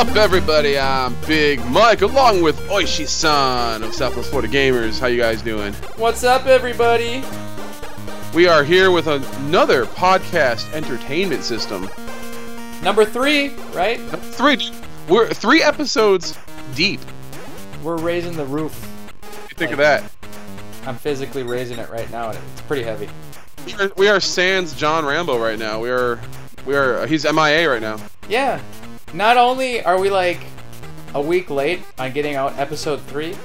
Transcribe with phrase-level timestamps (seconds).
[0.00, 0.78] What's up, everybody?
[0.78, 4.98] I'm Big Mike, along with Oishi-san of Southwest Florida Gamers.
[4.98, 5.74] How you guys doing?
[5.98, 7.22] What's up, everybody?
[8.32, 11.86] We are here with another podcast entertainment system.
[12.82, 14.00] Number three, right?
[14.00, 14.72] Three,
[15.06, 16.38] we're three episodes
[16.74, 17.00] deep.
[17.82, 18.74] We're raising the roof.
[19.50, 20.10] You think of that?
[20.86, 23.10] I'm physically raising it right now, and it's pretty heavy.
[23.66, 25.78] We are, we are sans John Rambo right now.
[25.78, 26.18] We are,
[26.64, 27.06] we are.
[27.06, 27.98] He's MIA right now.
[28.30, 28.62] Yeah.
[29.12, 30.40] Not only are we like
[31.14, 33.36] a week late on getting out episode three,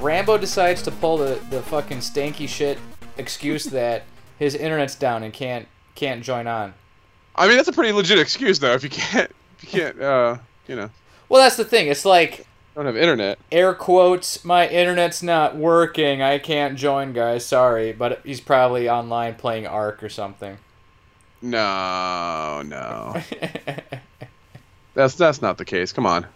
[0.00, 2.78] Rambo decides to pull the, the fucking stanky shit
[3.18, 4.04] excuse that
[4.38, 6.74] his internet's down and can't can't join on.
[7.36, 8.72] I mean, that's a pretty legit excuse, though.
[8.74, 10.90] If you can't, if you can't, uh, you know,
[11.28, 11.88] Well, that's the thing.
[11.88, 13.38] It's like I don't have internet.
[13.52, 14.44] air quotes.
[14.44, 16.22] My internet's not working.
[16.22, 17.44] I can't join, guys.
[17.44, 20.58] Sorry, but he's probably online playing Ark or something.
[21.42, 23.20] No, no,
[24.94, 25.92] that's that's not the case.
[25.92, 26.26] Come on.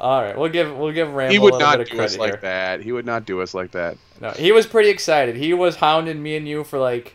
[0.00, 2.40] All right, we'll give we'll give Rambo He would not do us like here.
[2.42, 2.80] that.
[2.80, 3.96] He would not do us like that.
[4.20, 5.36] No, he was pretty excited.
[5.36, 7.14] He was hounding me and you for like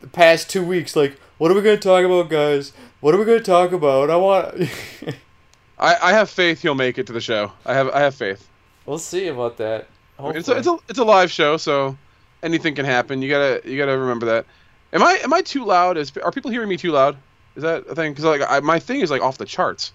[0.00, 0.94] the past two weeks.
[0.94, 2.72] Like, what are we gonna talk about, guys?
[3.00, 4.10] What are we gonna talk about?
[4.10, 4.54] I want.
[5.78, 7.52] I, I have faith he'll make it to the show.
[7.64, 8.48] I have I have faith.
[8.86, 9.88] we'll see about that.
[10.18, 11.96] It's a, it's a it's a live show, so
[12.42, 13.20] anything can happen.
[13.22, 14.46] You gotta you gotta remember that.
[14.92, 15.96] Am I am I too loud?
[15.96, 17.16] Is are people hearing me too loud?
[17.54, 18.12] Is that a thing?
[18.12, 19.92] Because like I, my thing is like off the charts.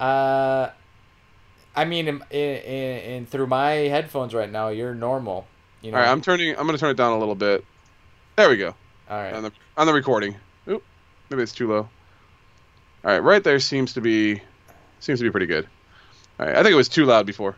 [0.00, 0.70] Uh,
[1.76, 5.46] I mean, in, in, in through my headphones right now, you're normal.
[5.82, 5.98] You know.
[5.98, 6.56] All right, I'm turning.
[6.56, 7.64] I'm gonna turn it down a little bit.
[8.36, 8.74] There we go.
[9.10, 9.34] All right.
[9.34, 10.34] On the on the recording.
[10.68, 10.82] Oop,
[11.30, 11.88] maybe it's too low.
[13.04, 14.40] All right, right there seems to be
[15.00, 15.66] seems to be pretty good.
[16.40, 17.54] All right, I think it was too loud before.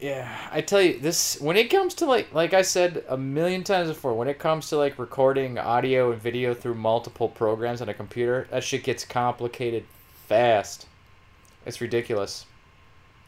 [0.00, 3.62] Yeah, I tell you this when it comes to like like I said a million
[3.62, 7.88] times before, when it comes to like recording audio and video through multiple programs on
[7.88, 9.84] a computer, that shit gets complicated
[10.26, 10.86] fast.
[11.66, 12.46] It's ridiculous.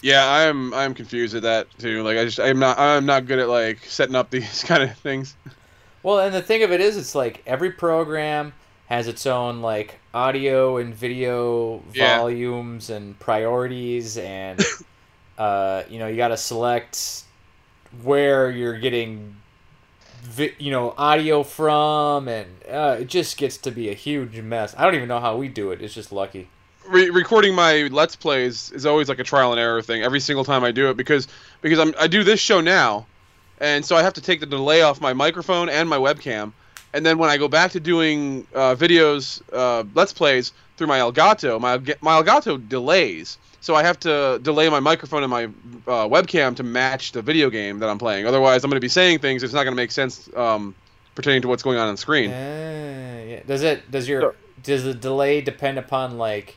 [0.02, 2.02] Yeah, I'm I'm confused at that too.
[2.02, 4.96] Like I just I'm not I'm not good at like setting up these kind of
[4.98, 5.34] things.
[6.02, 8.52] Well, and the thing of it is it's like every program
[8.86, 12.18] has its own like audio and video Yeah.
[12.18, 14.60] volumes and priorities and
[15.38, 17.24] uh, you know, you got to select
[18.02, 19.36] where you're getting
[20.22, 24.74] vi- you know audio from and uh, it just gets to be a huge mess
[24.76, 26.48] i don't even know how we do it it's just lucky
[26.88, 30.44] Re- recording my let's plays is always like a trial and error thing every single
[30.44, 31.26] time I do it because
[31.62, 33.06] because I'm I do this show now,
[33.60, 36.52] and so I have to take the delay off my microphone and my webcam,
[36.94, 40.98] and then when I go back to doing uh, videos uh, let's plays through my
[41.00, 46.06] Elgato, my my Elgato delays, so I have to delay my microphone and my uh,
[46.08, 48.26] webcam to match the video game that I'm playing.
[48.26, 50.74] Otherwise, I'm going to be saying things it's not going to make sense um,
[51.16, 52.30] pertaining to what's going on on screen.
[52.30, 53.40] Uh, yeah.
[53.46, 56.56] does it does your So- does the delay depend upon like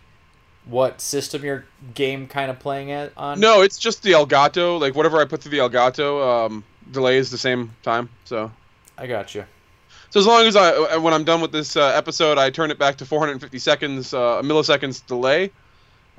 [0.70, 4.80] what system your game kind of playing at on No, it's just the Elgato.
[4.80, 8.10] Like whatever I put through the Elgato, um, delays the same time.
[8.26, 8.52] So,
[8.98, 9.46] i got you
[10.10, 12.72] so as long as I, uh, when I'm done with this uh, episode, I turn
[12.72, 15.52] it back to 450 seconds, uh, milliseconds delay.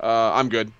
[0.01, 0.71] Uh, I'm good,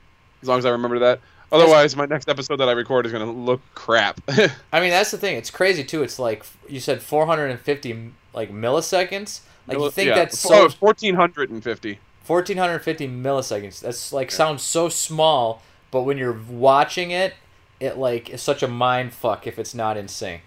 [0.42, 1.20] as long as I remember that.
[1.52, 4.22] Otherwise, my next episode that I record is gonna look crap.
[4.72, 5.36] I mean, that's the thing.
[5.36, 6.02] It's crazy too.
[6.02, 9.42] It's like you said, 450 like milliseconds.
[9.68, 10.16] Like you think Yeah.
[10.16, 12.00] that's Oh, so 1450.
[12.26, 13.80] 1450 milliseconds.
[13.80, 15.62] That's like sounds so small,
[15.92, 17.34] but when you're watching it,
[17.80, 20.44] it like is such a mind fuck if it's not in sync.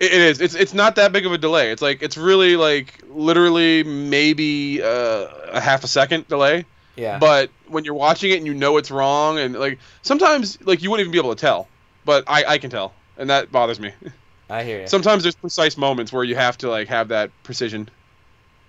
[0.00, 0.40] It, is.
[0.40, 1.72] It's it's not that big of a delay.
[1.72, 6.64] It's like it's really like literally maybe uh, a half a second delay.
[6.96, 7.20] Yeah.
[7.20, 10.90] but when you're watching it and you know it's wrong and like sometimes like you
[10.90, 11.68] wouldn't even be able to tell
[12.04, 13.92] but i i can tell and that bothers me
[14.50, 14.88] I hear you.
[14.88, 17.88] sometimes there's precise moments where you have to like have that precision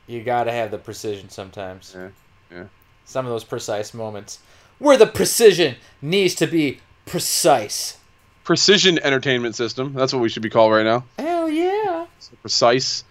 [0.10, 1.94] you gotta have the precision sometimes.
[1.96, 2.10] Yeah,
[2.52, 2.66] yeah.
[3.06, 4.40] Some of those precise moments
[4.78, 7.98] where the precision needs to be precise.
[8.44, 12.06] precision entertainment system that's what we should be called right now Hell yeah.
[12.42, 13.04] precise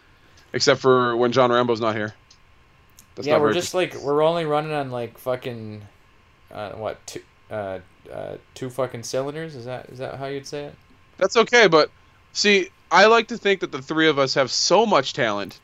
[0.53, 2.15] except for when john rambo's not here
[3.19, 5.83] that's yeah, not we're just like we're only running on like fucking,
[6.53, 7.21] uh, what two,
[7.51, 7.81] uh,
[8.13, 9.57] uh, two fucking cylinders?
[9.57, 10.75] Is that is that how you'd say it?
[11.17, 11.91] That's okay, but
[12.33, 15.59] see, I like to think that the three of us have so much talent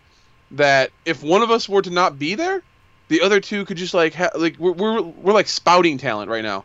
[0.50, 2.60] that if one of us were to not be there,
[3.08, 6.42] the other two could just like ha- like we're, we're we're like spouting talent right
[6.42, 6.64] now,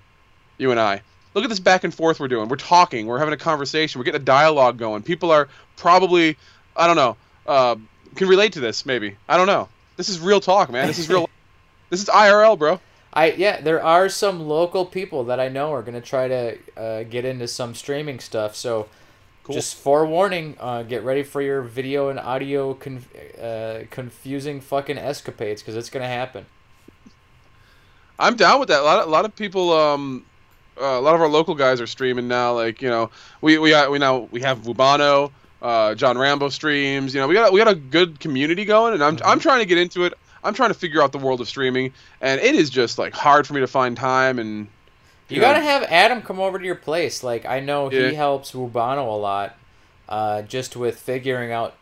[0.57, 1.01] you and I.
[1.33, 2.49] Look at this back and forth we're doing.
[2.49, 3.05] We're talking.
[3.05, 3.99] We're having a conversation.
[3.99, 5.03] We're getting a dialogue going.
[5.03, 5.47] People are
[5.77, 6.37] probably,
[6.75, 7.75] I don't know, uh,
[8.15, 9.15] can relate to this maybe.
[9.27, 9.69] I don't know.
[9.95, 10.87] This is real talk, man.
[10.87, 11.29] This is real.
[11.89, 12.79] this is IRL, bro.
[13.13, 17.03] I yeah, there are some local people that I know are gonna try to uh,
[17.03, 18.55] get into some streaming stuff.
[18.55, 18.87] So,
[19.49, 19.55] Cool.
[19.55, 23.09] just forewarning, uh, get ready for your video and audio conf-
[23.41, 26.45] uh, confusing fucking escapades because it's gonna happen.
[28.19, 28.81] I'm down with that.
[28.81, 30.23] A lot, of, a lot of people, um,
[30.79, 32.53] uh, a lot of our local guys are streaming now.
[32.53, 33.09] Like you know,
[33.41, 35.31] we we got, we now we have Vubano,
[35.63, 37.15] uh, John Rambo streams.
[37.15, 39.21] You know, we got we got a good community going, and I'm Mhm.
[39.25, 40.13] I'm trying to get into it.
[40.43, 41.91] I'm trying to figure out the world of streaming,
[42.21, 44.37] and it is just like hard for me to find time.
[44.37, 44.67] And
[45.29, 47.23] You gotta have Adam come over to your place.
[47.23, 48.09] Like I know Yeah.
[48.09, 49.55] he helps Wubano a lot,
[50.07, 51.75] uh, just with figuring out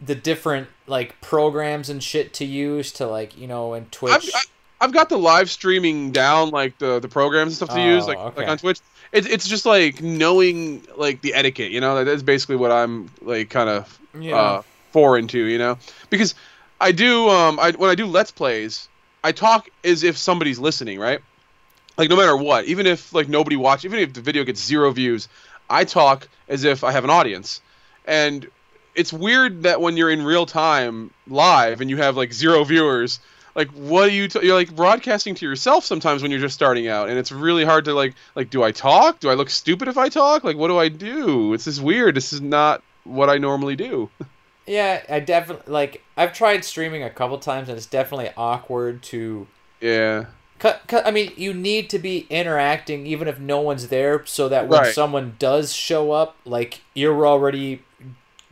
[0.00, 4.12] the different like programs and shit to use to like you know and Twitch.
[4.12, 4.44] I've, I-
[4.78, 8.08] I've got the live streaming down, like the the programs and stuff to use, Oh,
[8.08, 8.40] like okay.
[8.42, 8.78] like on Twitch.
[9.10, 12.04] It's it's just like knowing like the etiquette, you know.
[12.04, 14.36] That's basically what I'm like kind of yeah.
[14.36, 14.62] uh,
[14.92, 15.78] foreign to, you know,
[16.10, 16.34] because
[16.78, 18.88] I do um I when I do let's plays,
[19.24, 21.20] I talk as if somebody's listening, right?
[21.96, 24.90] Like no matter what, even if like nobody watch, even if the video gets zero
[24.90, 25.28] views,
[25.70, 27.60] I talk as if I have an audience,
[28.06, 28.46] and
[28.94, 33.20] it's weird that when you're in real time live and you have like zero viewers,
[33.54, 36.88] like what do you t- you're like broadcasting to yourself sometimes when you're just starting
[36.88, 39.20] out, and it's really hard to like like do I talk?
[39.20, 40.44] Do I look stupid if I talk?
[40.44, 41.54] Like what do I do?
[41.54, 42.14] It's just weird.
[42.14, 44.10] This is not what I normally do.
[44.66, 46.02] Yeah, I definitely like.
[46.16, 49.46] I've tried streaming a couple times, and it's definitely awkward to.
[49.80, 50.26] Yeah.
[50.64, 54.82] I mean, you need to be interacting even if no one's there, so that when
[54.82, 54.84] Right.
[54.84, 57.82] someone does show up, like you're already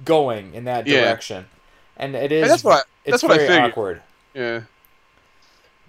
[0.05, 0.89] going in that Yeah.
[0.89, 1.47] direction,
[1.97, 2.43] and it is.
[2.43, 3.75] And that's what I, it's that's what I very figured.
[3.75, 4.03] awkward,
[4.35, 4.63] yeah.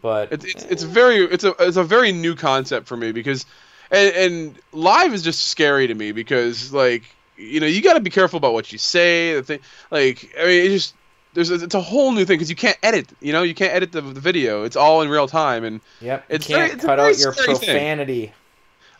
[0.01, 3.45] but It's, it's it's very it's a it's a very new concept for me because
[3.91, 7.03] and and live is just scary to me because like
[7.35, 9.59] you know you got to be careful about what you say the thing
[9.91, 10.95] like I mean it just
[11.35, 13.71] there's a, it's a whole new thing because you can't edit you know you can't
[13.73, 16.83] edit the, the video it's all in real time and yep, It's you can't it's
[16.83, 17.45] cut out your thing.
[17.55, 18.33] profanity.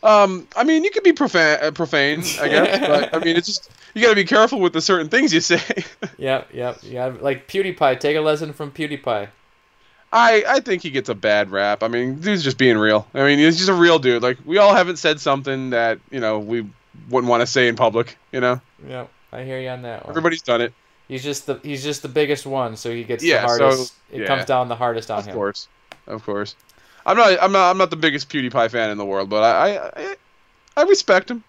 [0.03, 3.47] um I mean you can be profane uh, profane I guess but I mean it's
[3.47, 5.61] just you got to be careful with the certain things you say
[6.17, 7.07] Yep, yep, yeah.
[7.19, 9.29] Like PewDiePie, take a lesson from PewDiePie.
[10.13, 11.83] I I think he gets a bad rap.
[11.83, 13.05] I mean, dude's just being real.
[13.13, 14.21] I mean, he's just a real dude.
[14.23, 16.65] Like we all haven't said something that you know we
[17.09, 18.17] wouldn't want to say in public.
[18.31, 20.11] You know, Yep, I hear you on that one.
[20.11, 20.73] everybody's done it.
[21.07, 23.93] He's just the he's just the biggest one, so he gets Yeah, the so, hardest.
[24.11, 24.27] it yeah.
[24.27, 25.31] comes down the hardest on Of him.
[25.31, 25.67] Of course,
[26.07, 26.55] of course.
[27.05, 29.75] I'm not I'm not I'm not the biggest PewDiePie fan in the world, but I
[29.75, 30.15] I I,
[30.77, 31.43] I respect him.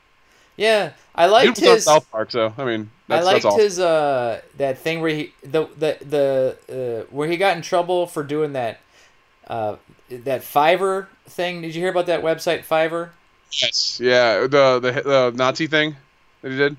[0.56, 1.84] Yeah, I liked his.
[1.84, 5.98] South Park, so I mean I liked his uh that thing where he the the
[6.04, 8.80] the uh, where he got in trouble for doing that
[9.48, 9.76] uh
[10.10, 11.62] that Fiverr thing.
[11.62, 13.10] Did you hear about that website Fiverr?
[13.62, 15.96] Yes, yeah, the the the Nazi thing
[16.42, 16.76] that he did.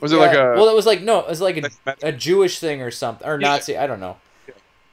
[0.00, 0.68] Was it like a- well?
[0.68, 3.48] It was like no, it was like a, a Jewish thing or something or Yeah.
[3.48, 3.76] Nazi.
[3.76, 4.16] I don't know.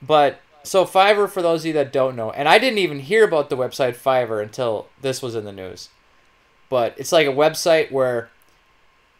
[0.01, 3.23] But so Fiverr, for those of you that don't know, and I didn't even hear
[3.25, 5.89] about the website Fiverr until this was in the news.
[6.69, 8.29] But it's like a website where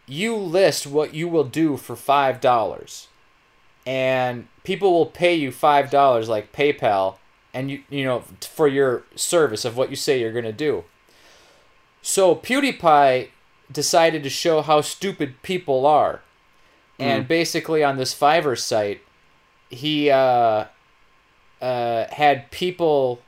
[0.08, 3.08] you list what you will do for five dollars,
[3.86, 7.16] and people will pay you five dollars, like PayPal,
[7.54, 10.84] and you you know for your service of what you say you're gonna do.
[12.02, 13.28] So PewDiePie
[13.72, 16.22] decided to show how stupid people are.
[17.00, 19.02] And basically on this Fiverr site,
[19.70, 20.66] he uh,
[21.60, 23.22] uh, had people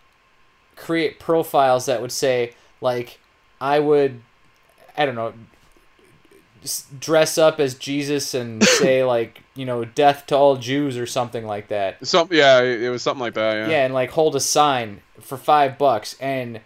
[0.75, 3.19] create profiles that would say like
[3.59, 4.21] I would
[4.95, 5.33] I don't know
[6.99, 11.45] dress up as Jesus and say like, you know, death to all Jews or something
[11.45, 12.05] like that.
[12.05, 13.53] Some yeah, it was something like that.
[13.55, 13.69] Yeah.
[13.69, 16.15] Yeah, and like hold a sign for five bucks.
[16.19, 16.61] And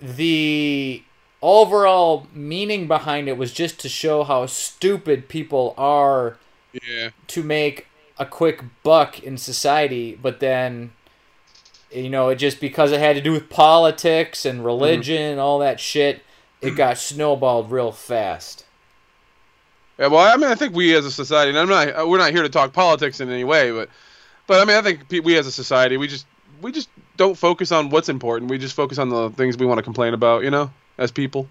[0.00, 1.02] the
[1.42, 6.36] overall meaning behind it was just to show how stupid people are
[6.72, 7.10] Yeah.
[7.28, 7.86] to make
[8.18, 10.92] a quick buck in society, but then
[11.92, 15.58] you know, it just because it had to do with politics and religion and all
[15.58, 16.22] that shit,
[16.60, 18.64] it got snowballed real fast.
[19.98, 22.18] Yeah, well, I mean, I think we as a society, and I'm not, uh, we're
[22.18, 23.90] not here to talk politics in any way, but,
[24.46, 26.26] but I mean, I think we as a society, we just,
[26.62, 28.50] we just don't focus on what's important.
[28.50, 30.70] We just focus on the things we want to complain about, you know,
[31.00, 31.48] as people.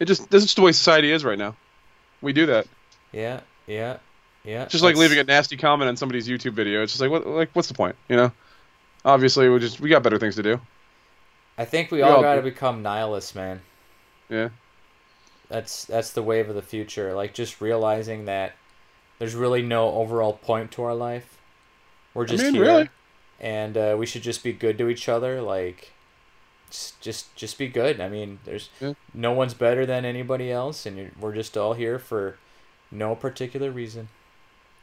[0.00, 1.54] It just, this is just the way society is right now.
[2.22, 2.66] We do that.
[3.12, 3.98] Yeah, yeah,
[4.44, 4.64] yeah.
[4.64, 6.82] Just like leaving a nasty comment on somebody's YouTube video.
[6.82, 8.32] It's just like, what, like, what's the point, you know?
[9.04, 10.58] Obviously, we just, we got better things to do.
[11.58, 13.60] I think we We all all got to become nihilists, man.
[14.30, 14.50] Yeah.
[15.48, 17.14] That's that's the wave of the future.
[17.14, 18.52] Like just realizing that
[19.18, 21.38] there's really no overall point to our life.
[22.14, 22.88] We're just mean, here, really.
[23.40, 25.40] and uh, we should just be good to each other.
[25.40, 25.92] Like,
[26.70, 28.00] just just just be good.
[28.00, 28.94] I mean, there's Yeah.
[29.14, 32.36] no one's better than anybody else, and we're just all here for
[32.90, 34.08] no particular reason.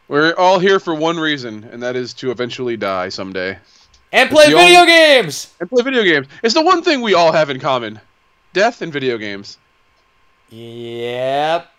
[0.08, 3.58] We're all here for one reason, and that is to eventually die someday.
[4.12, 5.54] And play video only- games.
[5.60, 6.28] And play video games.
[6.44, 8.00] It's the one thing we all have in common.
[8.54, 9.58] Death and video games.
[10.50, 11.70] Yep.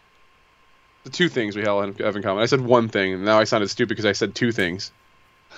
[1.05, 2.43] The two things we all have in common.
[2.43, 4.91] I said one thing, and now I sounded stupid because I said two things.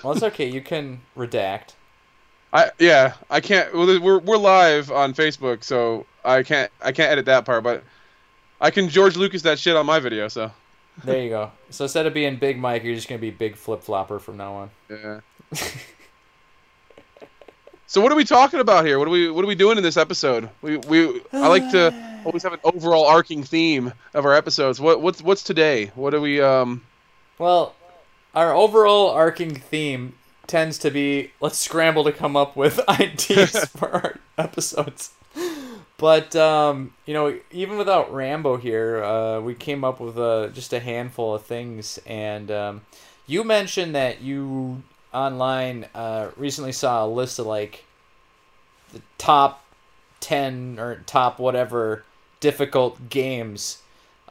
[0.05, 0.47] Well, it's okay.
[0.49, 1.71] You can redact.
[2.53, 3.75] I yeah, I can't.
[3.75, 7.85] Well, we're we're live on Facebook, so I can't I can't edit that part, but
[8.61, 10.29] I can George Lucas that shit on my video.
[10.29, 10.51] So
[11.05, 11.53] There you go.
[11.71, 14.55] So instead of being Big Mike, you're just gonna be Big Flip Flopper from now
[14.55, 14.71] on.
[14.89, 15.21] yeah.
[17.87, 18.99] so what are we talking about here?
[18.99, 20.49] What are we what are we doing in this episode?
[20.63, 24.81] We we I like to always have an overall arcing theme of our episodes.
[24.81, 25.91] What what's what's today?
[25.95, 26.83] What are we um?
[27.39, 27.75] Well,
[28.35, 30.15] our overall arcing theme
[30.49, 35.13] tends to be let's scramble to come up with ideas for our episodes.
[35.97, 40.73] But um, you know, even without Rambo here, uh, we came up with uh, just
[40.73, 41.99] a handful of things.
[42.07, 42.81] And um,
[43.27, 47.85] you mentioned that you online uh, recently saw a list of like
[48.93, 49.65] the top
[50.21, 52.05] ten or top whatever
[52.41, 53.83] difficult games.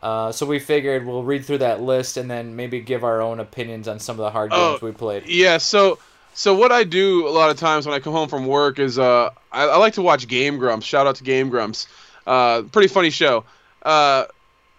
[0.02, 3.40] Uh, so we figured we'll read through that list and then maybe give our own
[3.40, 5.26] opinions on some of the hard Oh, games we played.
[5.28, 5.98] Yeah, so
[6.34, 9.00] so what I do a lot of times when I come home from work is
[9.00, 10.86] uh I, I like to watch Game Grumps.
[10.86, 11.88] Shout out to Game Grumps.
[12.26, 13.44] Uh, pretty funny show.
[13.82, 14.26] Uh,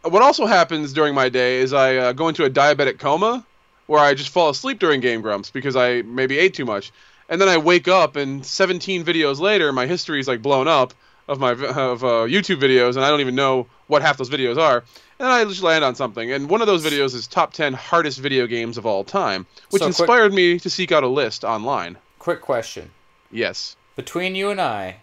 [0.03, 3.45] what also happens during my day is I uh, go into a diabetic coma
[3.87, 6.93] where I just fall asleep during Game Grumps because I maybe ate too much,
[7.29, 10.95] and then I wake up and 17 videos later my history is like blown up
[11.27, 14.59] of my of uh, YouTube videos and I don't even know what half those videos
[14.59, 14.85] are.
[15.21, 18.21] And I just land on something, and one of those videos is top 10 hardest
[18.21, 21.43] video games of all time, which So quick- inspired me to seek out a list
[21.45, 21.97] online.
[22.21, 22.91] Quick question:
[23.33, 23.75] Yes.
[23.97, 24.99] between you and I,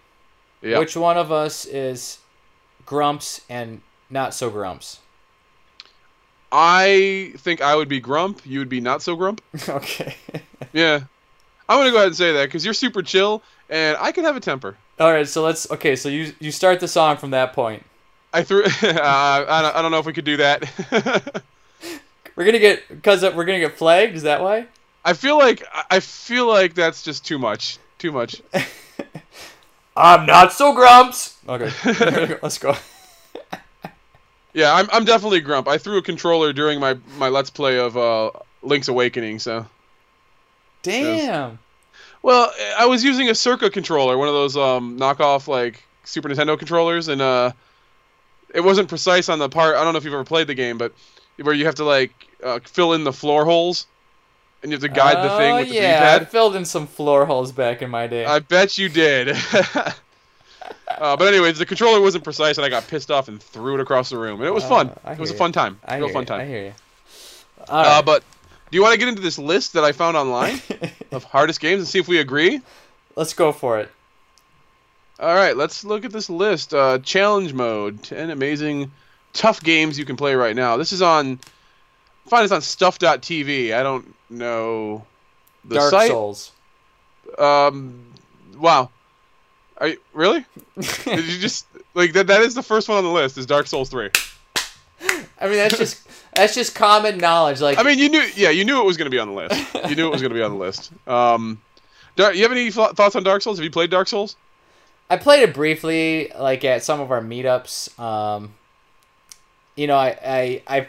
[0.61, 0.79] Yeah.
[0.79, 2.19] which one of us is
[2.85, 4.99] Grumps and not so Grumps?
[6.51, 8.39] I think I would be Grump.
[8.45, 9.41] You would be not so Grump.
[9.69, 10.15] okay.
[10.71, 11.01] Yeah.
[11.67, 14.37] I'm gonna go ahead and say that because you're super chill, and I can have
[14.37, 14.77] a temper.
[14.99, 15.27] All right.
[15.27, 15.69] So let's.
[15.71, 15.95] Okay.
[15.97, 17.83] So you you start the song from that point.
[18.35, 18.63] I threw.
[18.65, 20.63] uh, I, don't, I don't know if we could do that.
[22.35, 24.13] We're gonna get because we're gonna get flagged.
[24.13, 24.67] Is that why?
[25.05, 27.77] I feel like I feel like that's just too much.
[27.97, 28.41] Too much.
[29.95, 31.37] I'm not so Grumps.
[31.47, 31.71] Okay.
[32.43, 32.75] let's go.
[34.53, 35.67] Yeah, I'm, I'm definitely Grump.
[35.69, 39.65] I threw a controller during my, my Let's Play of uh, Link's Awakening, so.
[40.81, 41.59] Damn.
[42.21, 46.57] Well, I was using a Circa controller, one of those um, knockoff like Super Nintendo
[46.57, 47.51] controllers, and uh,
[48.55, 49.75] it wasn't precise on the part.
[49.75, 50.93] I don't know if you've ever played the game, but
[51.41, 52.11] where you have to like
[52.43, 53.85] uh, fill in the floor holes,
[54.63, 56.21] and you have to guide the thing Oh, with the yeah, D-pad.
[56.21, 58.25] I filled in some floor holes back in my day.
[58.25, 59.29] I bet you did.
[60.87, 63.81] uh, but anyways, the controller wasn't precise, and I got pissed off and threw it
[63.81, 64.91] across the room, and it was Uh, fun.
[65.11, 65.79] It was a fun time.
[65.85, 66.41] I Real hear fun you, time.
[66.41, 66.73] I hear you.
[67.67, 68.23] Uh, but
[68.71, 70.61] do you want to get into this list that I found online
[71.11, 72.61] of hardest games and see if we agree?
[73.15, 73.89] Let's go for it.
[75.19, 76.73] All right, let's look at this list.
[76.73, 78.91] Uh, challenge mode: ten amazing,
[79.33, 80.77] tough games you can play right now.
[80.77, 81.39] This is on.
[82.27, 83.73] Find this on Stuff.tv.
[83.73, 85.05] I don't know
[85.63, 86.09] the Dark site.
[86.09, 86.51] Souls.
[87.37, 88.05] Um,
[88.57, 88.89] wow.
[89.77, 90.45] Are you really?
[90.79, 92.27] Did you just like that?
[92.27, 93.37] That is the first one on the list.
[93.37, 94.09] Is Dark Souls three?
[95.39, 97.61] I mean, that's just that's just common knowledge.
[97.61, 99.33] Like, I mean, you knew, yeah, you knew it was going to be on the
[99.33, 99.89] list.
[99.89, 100.91] You knew it was going to be on the list.
[101.07, 101.61] Um,
[102.15, 103.57] Dar- you have any thoughts on Dark Souls?
[103.57, 104.35] Have you played Dark Souls?
[105.09, 107.97] I played it briefly, like at some of our meetups.
[107.99, 108.55] Um,
[109.75, 110.87] you know, I, I, I,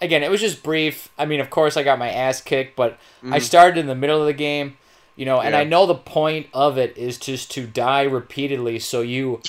[0.00, 1.08] again, it was just brief.
[1.18, 3.42] I mean, of course, I got my ass kicked, but I Mhm.
[3.42, 4.76] started in the middle of the game.
[5.16, 5.58] You know, and Yeah.
[5.60, 9.42] I know the point of it is just to die repeatedly, so you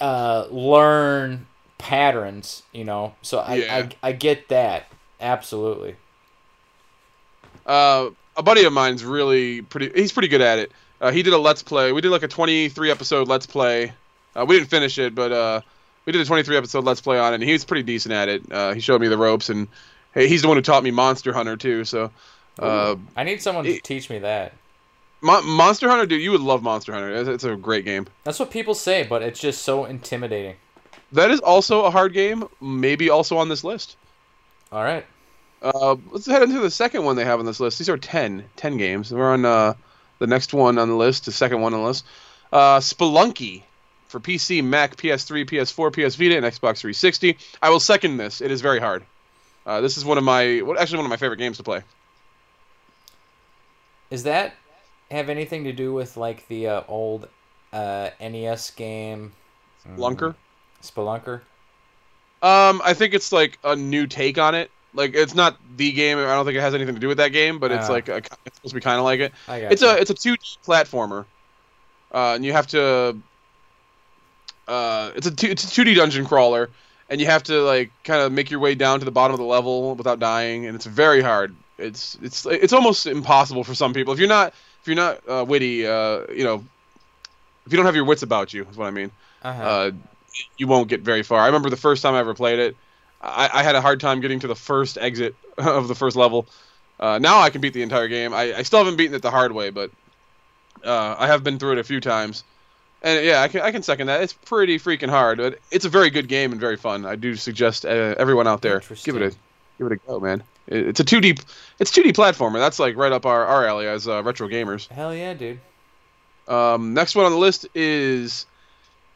[0.00, 2.62] uh, learn patterns.
[2.72, 3.88] You know, so I, Yeah.
[4.02, 4.86] I, I get that
[5.20, 5.96] absolutely.
[7.66, 9.90] Uh, a buddy of mine's really pretty.
[9.94, 10.72] He's pretty good at it.
[11.00, 11.92] Uh, he did a let's play.
[11.92, 13.92] We did like a 23 episode let's play.
[14.34, 15.60] Uh, we didn't finish it, but uh,
[16.04, 17.36] we did a 23 episode let's play on it.
[17.36, 18.52] And he was pretty decent at it.
[18.52, 19.68] Uh, he showed me the ropes, and
[20.12, 21.84] hey, he's the one who taught me Monster Hunter too.
[21.84, 22.10] So,
[22.58, 24.52] uh, I need someone to teach me that.
[25.20, 27.14] Mon- Monster Hunter, dude, you would love Monster Hunter.
[27.14, 28.06] It's, it's a great game.
[28.24, 30.56] That's what people say, but it's just so intimidating.
[31.12, 32.44] That is also a hard game.
[32.60, 33.96] Maybe also on this list.
[34.70, 35.04] All right.
[35.62, 37.78] Uh, let's head into the second one they have on this list.
[37.78, 39.12] These are 10, 10 games.
[39.12, 39.74] We're on uh,
[40.18, 42.04] the next one on the list, the second one on the list.
[42.52, 43.62] Uh, Spelunky
[44.08, 47.36] for PC, Mac, PS3, PS4, PS Vita, and Xbox 360.
[47.62, 48.40] I will second this.
[48.40, 49.04] It is very hard.
[49.66, 51.82] Uh, this is one of my, what actually one of my favorite games to play.
[54.10, 54.54] Is that
[55.10, 57.28] have anything to do with like the uh, old
[57.72, 59.32] uh, NES game
[59.96, 60.34] Lunker.
[60.82, 61.40] Spelunker?
[62.42, 64.70] Um, I think it's like a new take on it.
[64.94, 66.18] Like it's not the game.
[66.18, 67.92] I don't think it has anything to do with that game, but it's Ah.
[67.92, 69.32] like a, it's supposed to be kind of like it.
[69.48, 69.88] It's you.
[69.88, 71.24] a it's a 2D platformer,
[72.12, 73.18] uh, and you have to.
[74.66, 76.68] Uh, it's a two, it's a 2D dungeon crawler,
[77.08, 79.38] and you have to like kind of make your way down to the bottom of
[79.38, 81.54] the level without dying, and it's very hard.
[81.78, 84.12] It's it's it's almost impossible for some people.
[84.12, 86.64] If you're not if if you're not uh, witty, uh, you know,
[87.66, 89.10] if you don't have your wits about you, is what I mean.
[89.42, 89.62] Uh-huh.
[89.62, 89.90] Uh,
[90.56, 91.40] you won't get very far.
[91.40, 92.76] I remember the first time I ever played it,
[93.20, 96.46] I, I had a hard time getting to the first exit of the first level.
[97.00, 98.34] Uh, now I can beat the entire game.
[98.34, 99.90] I, I still haven't beaten it the hard way, but
[100.84, 102.44] uh, I have been through it a few times.
[103.02, 104.22] And yeah, I can, I can second that.
[104.22, 107.06] It's pretty freaking hard, but it's a very good game and very fun.
[107.06, 109.36] I do suggest uh, everyone out there give it a
[109.78, 110.42] give it a go, man.
[110.66, 111.44] It, it's a 2D
[111.78, 112.58] it's 2D platformer.
[112.58, 114.88] That's like right up our, our alley as uh, retro gamers.
[114.88, 115.60] Hell yeah, dude.
[116.48, 118.46] Um, next one on the list is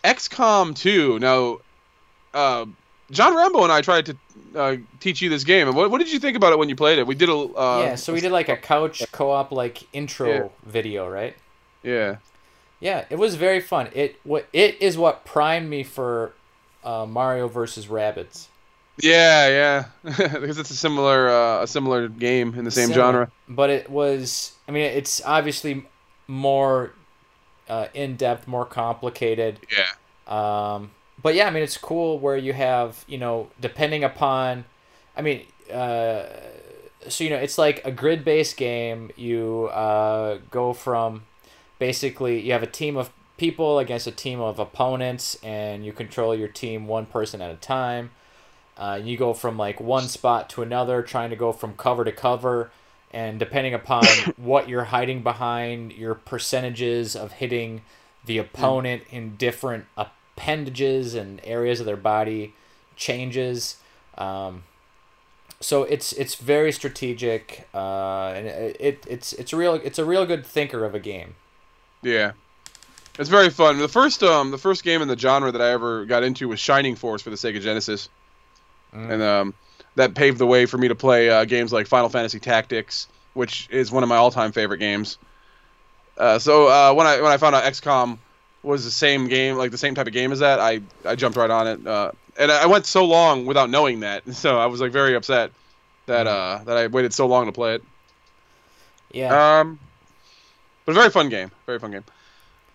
[0.04, 1.18] XCOM 2.
[1.18, 1.58] Now,
[2.34, 2.66] uh,
[3.12, 4.16] John Rambo and I tried to
[4.56, 5.68] uh, teach you this game.
[5.68, 7.06] And what, what did you think about it when you played it?
[7.06, 7.94] We did a uh, yeah.
[7.94, 10.48] So we did like a couch co-op like intro Yeah.
[10.64, 11.36] video, right?
[11.82, 12.16] yeah.
[12.80, 13.90] Yeah, it was very fun.
[13.94, 16.32] It what it is what primed me for
[16.82, 18.48] uh, Mario versus Rabbids.
[19.00, 19.84] Yeah, yeah,
[20.40, 23.12] because it's a similar uh, a similar game in the same Similar.
[23.12, 23.32] genre.
[23.48, 24.52] But it was.
[24.66, 25.86] I mean, it's obviously
[26.26, 26.92] more
[27.68, 29.60] uh, in depth, more complicated.
[29.70, 29.86] Yeah,
[30.74, 30.90] Um,
[31.22, 34.64] but yeah, I mean, it's cool where you have, you know, depending upon,
[35.16, 36.24] I mean, uh,
[37.08, 39.10] so, you know, it's like a grid based game.
[39.16, 41.24] You uh, go from
[41.78, 46.34] basically, you have a team of people against a team of opponents, and you control
[46.34, 48.10] your team one person at a time.
[48.76, 52.12] Uh, you go from like one spot to another, trying to go from cover to
[52.12, 52.70] cover.
[53.12, 54.04] And depending upon
[54.36, 57.82] what you're hiding behind, your percentages of hitting
[58.24, 59.86] the opponent in different
[60.36, 62.54] appendages and areas of their body
[62.96, 63.76] changes.
[64.18, 64.64] Um,
[65.60, 70.04] so it's it's very strategic, uh, and it, it it's it's a real it's a
[70.04, 71.34] real good thinker of a game.
[72.02, 72.32] yeah,
[73.18, 73.78] it's very fun.
[73.78, 76.58] The first um the first game in the genre that I ever got into was
[76.60, 78.08] Shining Force for the Sega Genesis,
[78.94, 79.10] Mm.
[79.10, 79.54] and um
[79.94, 83.68] that paved the way for me to play uh, games like Final Fantasy Tactics, which
[83.70, 85.16] is one of my all time favorite games.
[86.18, 88.18] Uh, so uh, when I when I found out XCOM
[88.62, 91.36] was the same game, like the same type of game as that, I, I jumped
[91.36, 91.86] right on it.
[91.86, 95.50] Uh, and I went so long without knowing that, so I was like very upset
[96.06, 97.82] that uh, that I waited so long to play it.
[99.12, 99.78] Yeah, Um,
[100.84, 102.04] but a very fun game, very fun game.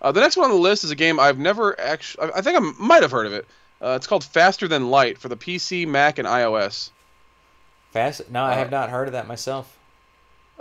[0.01, 2.31] Uh, the next one on the list is a game I've never actually.
[2.31, 3.47] I I think I might have heard of it.
[3.81, 6.89] Uh, it's called Faster Than Light for the PC, Mac, and iOS.
[7.91, 8.29] fast.
[8.29, 9.75] No, I have uh, not heard of that myself.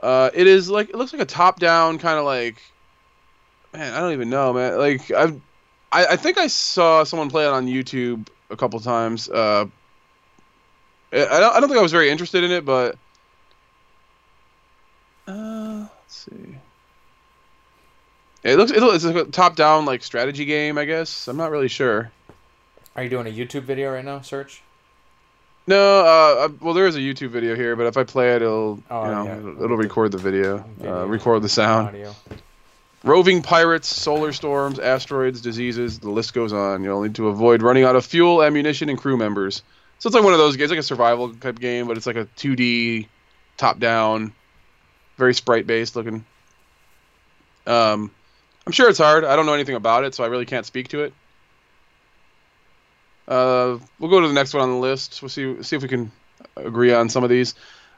[0.02, 2.56] Uh, it is like it looks like a top-down kind of like,
[3.76, 4.78] man, I don't even know, man.
[4.78, 5.40] Like I've,
[5.92, 9.28] I, I think I saw someone play it on YouTube a couple times.
[9.28, 9.66] Uh,
[11.12, 12.96] I don't, I don't think I was very interested in it, but
[15.28, 16.56] uh, let's see.
[18.42, 21.26] It looks it looks it's like a top-down like strategy game, I guess.
[21.28, 22.10] I'm not really sure.
[22.94, 24.20] Are you doing a YouTube video right now?
[24.20, 24.62] Search.
[25.66, 28.42] No, uh, uh, well, there is a YouTube video here, but if I play it,
[28.42, 29.36] it'll Oh, you know yeah.
[29.38, 31.02] it'll, it'll record the video, Video.
[31.02, 31.88] Uh, record the sound.
[31.88, 32.14] Audio.
[33.06, 36.82] Roving pirates, solar storms, asteroids, diseases, the list goes on.
[36.82, 39.62] You'll need to avoid running out of fuel, ammunition, and crew members.
[40.00, 42.16] So it's like one of those games, like a survival type game, but it's like
[42.16, 43.06] a 2D,
[43.56, 44.32] top down,
[45.18, 46.24] very sprite based looking.
[47.64, 48.10] Um,
[48.66, 49.24] I'm sure it's hard.
[49.24, 51.14] I don't know anything about it, so I really can't speak to it.
[53.28, 55.22] Uh, we'll go to the next one on the list.
[55.22, 56.10] We'll see see if we can
[56.56, 57.54] agree on some of these.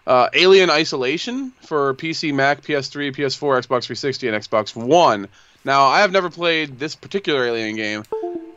[0.09, 5.29] Uh, Alien Isolation for PC, Mac, PS3, PS4, Xbox 360, and Xbox One.
[5.67, 8.05] Now, I have never played this particular Alien game,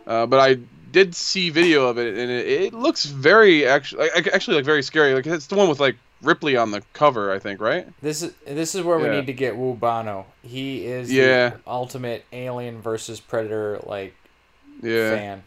[0.08, 0.60] uh, but I
[0.94, 4.82] did see video of it, and it, it looks very actually, like, actually like very
[4.82, 5.14] scary.
[5.14, 7.86] Like it's the one with like Ripley on the cover, I think, right?
[8.02, 10.26] This is this is where we need to get Wu Bano.
[10.44, 11.50] He is Yeah.
[11.50, 14.14] the ultimate alien versus predator like
[14.82, 15.10] Yeah.
[15.10, 15.44] fan.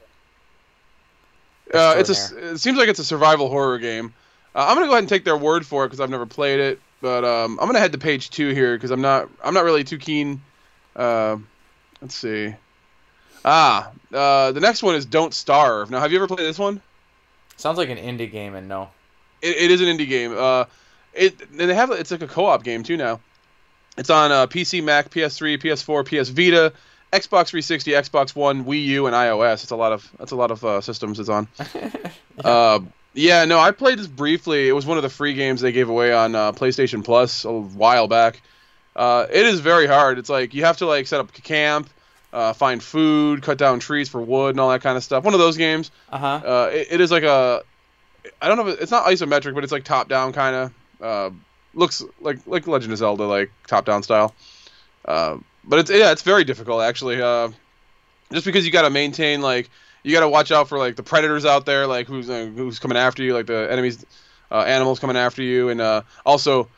[1.72, 2.52] Uh, it's a.
[2.52, 4.12] It seems like it's a survival horror game.
[4.54, 6.60] Uh, I'm gonna go ahead and take their word for it because I've never played
[6.60, 6.80] it.
[7.00, 9.28] But um, I'm gonna head to page two here because I'm not.
[9.42, 10.40] I'm not really too keen.
[10.94, 11.38] Uh,
[12.00, 12.54] let's see.
[13.44, 15.90] Ah, uh, the next one is Don't Starve.
[15.90, 16.80] Now, have you ever played this one?
[17.56, 18.88] Sounds like an indie game, and no.
[19.42, 20.34] It, it is an indie game.
[20.36, 20.64] Uh,
[21.12, 23.20] it and they have it's like a co-op game too now.
[23.96, 26.72] It's on uh, PC, Mac, PS3, PS4, PS Vita,
[27.12, 29.62] Xbox 360, Xbox One, Wii U, and iOS.
[29.62, 31.48] It's a lot of that's a lot of uh, systems it's on.
[32.42, 32.80] Uh,
[33.14, 34.68] yeah, no, I played this briefly.
[34.68, 37.52] It was one of the free games they gave away on uh, PlayStation Plus a
[37.52, 38.42] while back.
[38.96, 40.18] Uh, it is very hard.
[40.18, 41.88] It's like you have to like set up camp,
[42.32, 45.24] uh, find food, cut down trees for wood, and all that kind of stuff.
[45.24, 45.90] One of those games.
[46.10, 46.40] Uh huh.
[46.44, 47.62] Uh, it, it is like a,
[48.42, 50.72] I don't know, if it, it's not isometric, but it's like top down kind of.
[51.00, 51.30] Uh,
[51.74, 54.34] looks like like Legend of Zelda, like top down style.
[55.04, 57.20] Uh, but it's yeah, it's very difficult actually.
[57.20, 57.50] Uh,
[58.32, 59.70] just because you got to maintain like
[60.04, 62.78] you got to watch out for like the predators out there, like who's uh, who's
[62.78, 64.04] coming after you, like the enemies,
[64.50, 66.68] uh, animals coming after you, and uh, also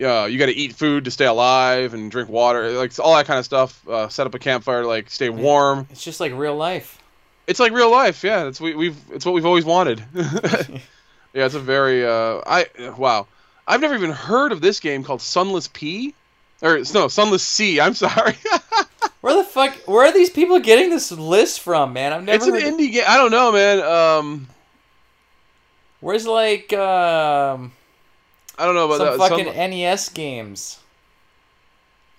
[0.00, 3.26] uh, you got to eat food to stay alive and drink water, like all that
[3.26, 3.86] kind of stuff.
[3.88, 5.86] Uh, set up a campfire to like stay warm.
[5.90, 6.98] It's just like real life.
[7.46, 8.46] It's like real life, yeah.
[8.46, 10.02] It's we, we've it's what we've always wanted.
[10.14, 10.80] yeah,
[11.34, 12.66] it's a very uh, I
[12.96, 13.26] wow.
[13.66, 16.14] I've never even heard of this game called Sunless P,
[16.62, 17.80] or no Sunless Sea.
[17.80, 18.36] I'm sorry.
[19.22, 19.74] Where the fuck?
[19.86, 22.12] Where are these people getting this list from, man?
[22.12, 22.36] I've never.
[22.36, 23.04] it's an indie game.
[23.06, 23.80] I don't know, man.
[23.80, 24.48] Um,
[26.00, 27.72] Where's like um
[28.58, 29.28] I don't know about some that.
[29.28, 30.78] fucking Sun- NES games?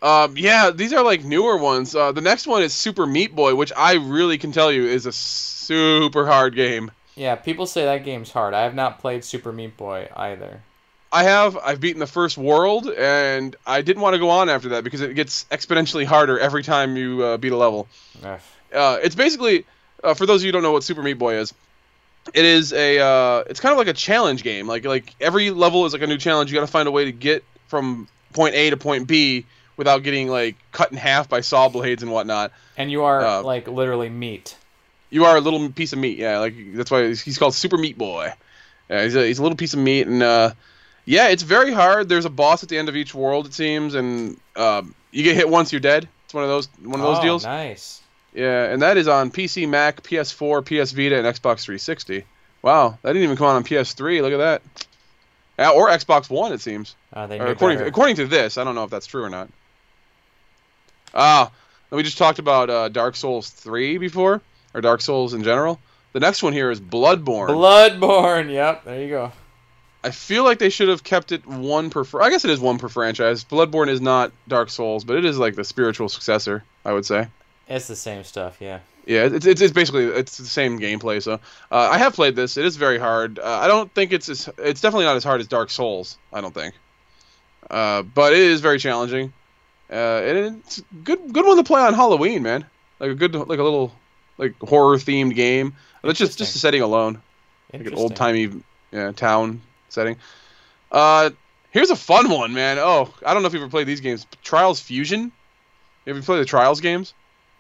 [0.02, 1.96] Um, yeah, these are like newer ones.
[1.96, 5.06] Uh, the next one is Super Meat Boy, which I really can tell you is
[5.06, 6.92] a super hard game.
[7.16, 8.54] Yeah, people say that game's hard.
[8.54, 10.62] I have not played Super Meat Boy either.
[11.14, 11.58] I have.
[11.58, 15.02] I've beaten the first world, and I didn't want to go on after that because
[15.02, 17.88] it gets exponentially harder every time you uh, beat a level.
[18.74, 19.66] Uh, it's basically,
[20.04, 21.54] uh, for those of you who don't know what Super Meat Boy is,
[22.34, 23.00] it is a.
[23.00, 24.68] Uh, it's kind of like a challenge game.
[24.68, 26.52] Like like every level is like a new challenge.
[26.52, 29.46] You got to find a way to get from point A to point B
[29.78, 32.52] without getting like cut in half by saw blades and whatnot.
[32.76, 34.58] And you are Uh, like literally meat.
[35.12, 36.40] You are a little piece of meat, yeah.
[36.40, 38.34] Like that's why he's he's called Super Meat Boy.
[38.90, 40.52] Yeah, he's a he's a little piece of meat, and uh,
[41.06, 42.10] yeah, it's very hard.
[42.10, 45.36] There's a boss at the end of each world, it seems, and um, you get
[45.36, 46.08] hit once, you're dead.
[46.26, 47.46] It's one of those one of those oh, deals.
[47.46, 48.02] Nice.
[48.34, 52.26] Yeah, and that is on PC, Mac, PS4, PS Vita, and Xbox 360.
[52.64, 54.22] Wow, that didn't even come out on PS3.
[54.22, 54.62] Look at that.
[55.60, 56.96] Yeah, or Xbox One, it seems.
[57.12, 57.90] Uh, they according better.
[57.90, 59.50] according to this, I don't know if that's true or not.
[61.14, 61.52] Ah,
[61.92, 64.42] we just talked about uh, Dark Souls 3 before,
[64.74, 65.80] or Dark Souls in general.
[66.14, 67.50] The next one here is Bloodborne.
[67.50, 68.52] Bloodborne.
[68.52, 68.86] Yep.
[68.86, 69.32] There you go.
[70.04, 72.04] I feel like they should have kept it one per.
[72.04, 73.44] Fr- I guess it is one per franchise.
[73.44, 76.64] Bloodborne is not Dark Souls, but it is like the spiritual successor.
[76.84, 77.28] I would say.
[77.68, 78.58] It's the same stuff.
[78.60, 78.80] Yeah.
[79.06, 81.22] Yeah, it's, it's, it's basically it's the same gameplay.
[81.22, 81.38] So uh,
[81.92, 82.56] I have played this.
[82.56, 83.38] It is very hard.
[83.38, 86.18] Uh, I don't think it's as, it's definitely not as hard as Dark Souls.
[86.32, 86.74] I don't think,
[87.70, 89.34] uh, but it is very challenging.
[89.92, 92.66] Uh, and it's a good good one to play on Halloween, man.
[93.00, 93.94] Like a good like a little
[94.38, 95.76] like horror themed game.
[96.02, 97.22] That's just just the setting alone,
[97.74, 98.52] like an old timey
[98.94, 99.62] yeah, town
[99.94, 100.18] setting.
[100.92, 101.30] Uh,
[101.72, 102.78] here's a fun one, man.
[102.80, 104.28] Oh, I don't know if you've ever played these games.
[104.44, 105.32] Trials Fusion.
[106.06, 107.14] Have you played the Trials games?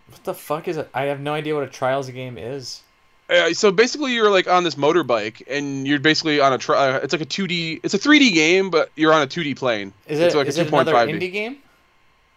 [0.09, 0.89] What the fuck is it?
[0.93, 2.81] I have no idea what a Trials game is.
[3.29, 6.57] Uh, so basically, you're like on this motorbike, and you're basically on a.
[6.57, 7.79] Tri- uh, it's like a 2D.
[7.81, 9.93] It's a 3D game, but you're on a 2D plane.
[10.07, 11.19] Is It's it, like a is it another 2.5D.
[11.21, 11.57] indie game?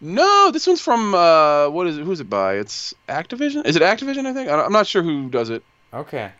[0.00, 1.12] No, this one's from.
[1.14, 2.04] Uh, what is it?
[2.04, 2.54] Who's it by?
[2.54, 3.66] It's Activision.
[3.66, 4.26] Is it Activision?
[4.26, 4.48] I think.
[4.48, 5.64] I I'm not sure who does it.
[5.92, 6.30] Okay.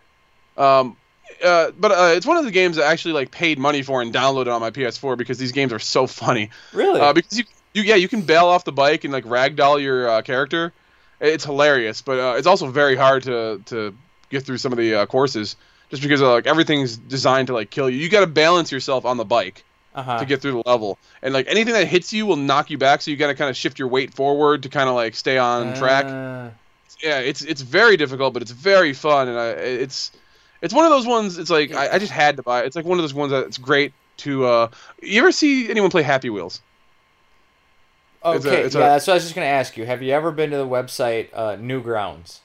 [0.56, 0.96] Um,
[1.44, 4.02] uh, but uh, it's one of the games that I actually like paid money for
[4.02, 6.50] and downloaded on my PS4 because these games are so funny.
[6.72, 7.00] Really?
[7.00, 10.08] Uh, because you, you, yeah, you can bail off the bike and like ragdoll your
[10.08, 10.72] uh, character.
[11.20, 13.96] It's hilarious, but uh, it's also very hard to to
[14.30, 15.56] get through some of the uh, courses
[15.90, 17.98] just because like everything's designed to like kill you.
[17.98, 20.18] You got to balance yourself on the bike uh huh.
[20.18, 23.02] to get through the level, and like anything that hits you will knock you back.
[23.02, 25.38] So you got to kind of shift your weight forward to kind of like stay
[25.38, 26.04] on track.
[26.06, 26.50] Uh,
[27.02, 30.12] Yeah, it's it's very difficult, but it's very fun, and I, it's
[30.62, 31.38] it's one of those ones.
[31.38, 32.62] It's like I, I just had to buy.
[32.62, 32.66] it.
[32.66, 34.44] It's like one of those ones that's great to.
[34.46, 34.68] uh
[35.02, 36.60] You ever see anyone play Happy Wheels?
[38.24, 38.62] It's a- okay.
[38.62, 39.86] it's yeah, that's what I was just gonna ask you.
[39.86, 42.40] Have you ever been to the website uh, Newgrounds?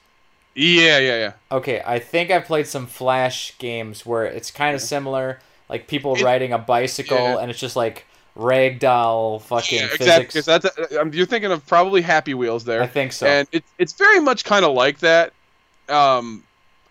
[0.54, 1.32] Yeah, yeah, yeah.
[1.50, 6.14] Okay, I think I've played some Flash games where it's kind of similar, like people
[6.14, 7.38] It- riding a bicycle, yeah.
[7.38, 8.04] and it's just like
[8.38, 10.36] ragdoll fucking Yeah, physics.
[10.36, 10.70] exactly.
[10.80, 13.26] that's uh, um, you're thinking of probably Happy Wheels there, I think so.
[13.26, 15.32] and it's it's very much kind of like that.
[15.88, 16.44] Um,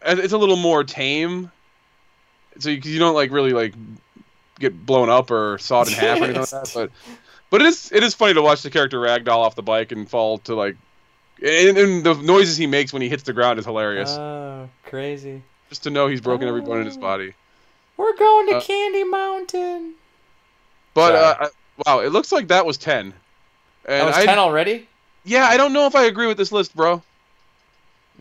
[0.05, 1.51] it's a little more tame,
[2.59, 3.73] so you, you don't like really like
[4.59, 6.71] get blown up or sawed in half or anything like that.
[6.73, 6.91] But
[7.49, 10.09] but it is it is funny to watch the character ragdoll off the bike and
[10.09, 10.75] fall to like,
[11.43, 14.09] and, and the noises he makes when he hits the ground is hilarious.
[14.11, 15.41] Oh, crazy.
[15.69, 17.33] Just to know he's broken every bone in his body.
[17.97, 19.93] We're going to Uh, Candy Mountain.
[20.93, 21.49] But uh, I-
[21.85, 23.13] wow, it looks like that was ten.
[23.85, 24.87] And That was I, ten already.
[25.23, 27.01] yeah, I don't know if I agree with this list, bro.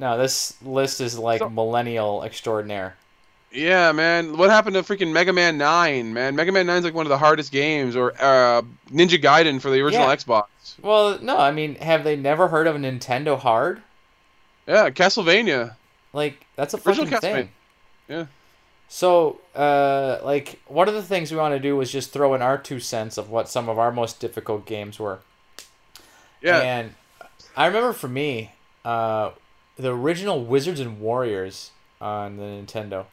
[0.00, 2.96] No, this list is like So- millennial extraordinaire.
[3.52, 4.36] Yeah, man.
[4.38, 6.36] What happened to freaking Mega Man 9, man?
[6.36, 9.70] Mega Man 9 is like one of the hardest games, or uh, Ninja Gaiden for
[9.70, 10.14] the original Yeah.
[10.16, 10.44] Xbox.
[10.80, 13.82] Well, no, I mean, have they never heard of a Nintendo Hard?
[14.68, 15.74] Yeah, Castlevania.
[16.12, 17.48] Like that's a Original fucking thing.
[18.08, 18.26] Yeah.
[18.88, 22.42] So, uh, like, one of the things we want to do was just throw in
[22.42, 25.20] our two cents of what some of our most difficult games were.
[26.40, 26.94] Yeah, And
[27.56, 28.52] I remember for me,
[28.84, 29.30] uh,
[29.80, 33.06] the original Wizards and Warriors on the Nintendo.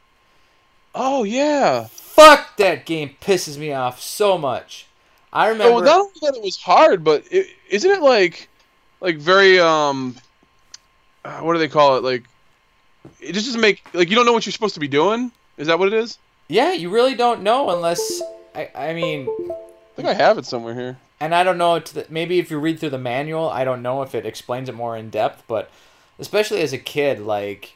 [0.94, 1.88] Oh yeah.
[1.90, 4.88] Fuck that game pisses me off so much.
[5.32, 5.76] I remember.
[5.76, 7.24] Oh, not only that it was hard, but
[7.70, 8.50] isn't it like,
[9.02, 10.16] like very um,
[11.24, 12.04] uh, what do they call it?
[12.04, 12.24] Like,
[13.20, 15.32] it just doesn't make like you don't know what you're supposed to be doing.
[15.58, 16.18] Is that what it is?
[16.48, 18.22] Yeah, you really don't know unless
[18.56, 20.98] I I mean I think I have it somewhere here.
[21.20, 21.80] and I don't know.
[21.80, 24.76] The, maybe if you read through the manual, I don't know if it explains it
[24.76, 25.44] more in depth.
[25.48, 25.70] But
[26.20, 27.74] especially as a kid, like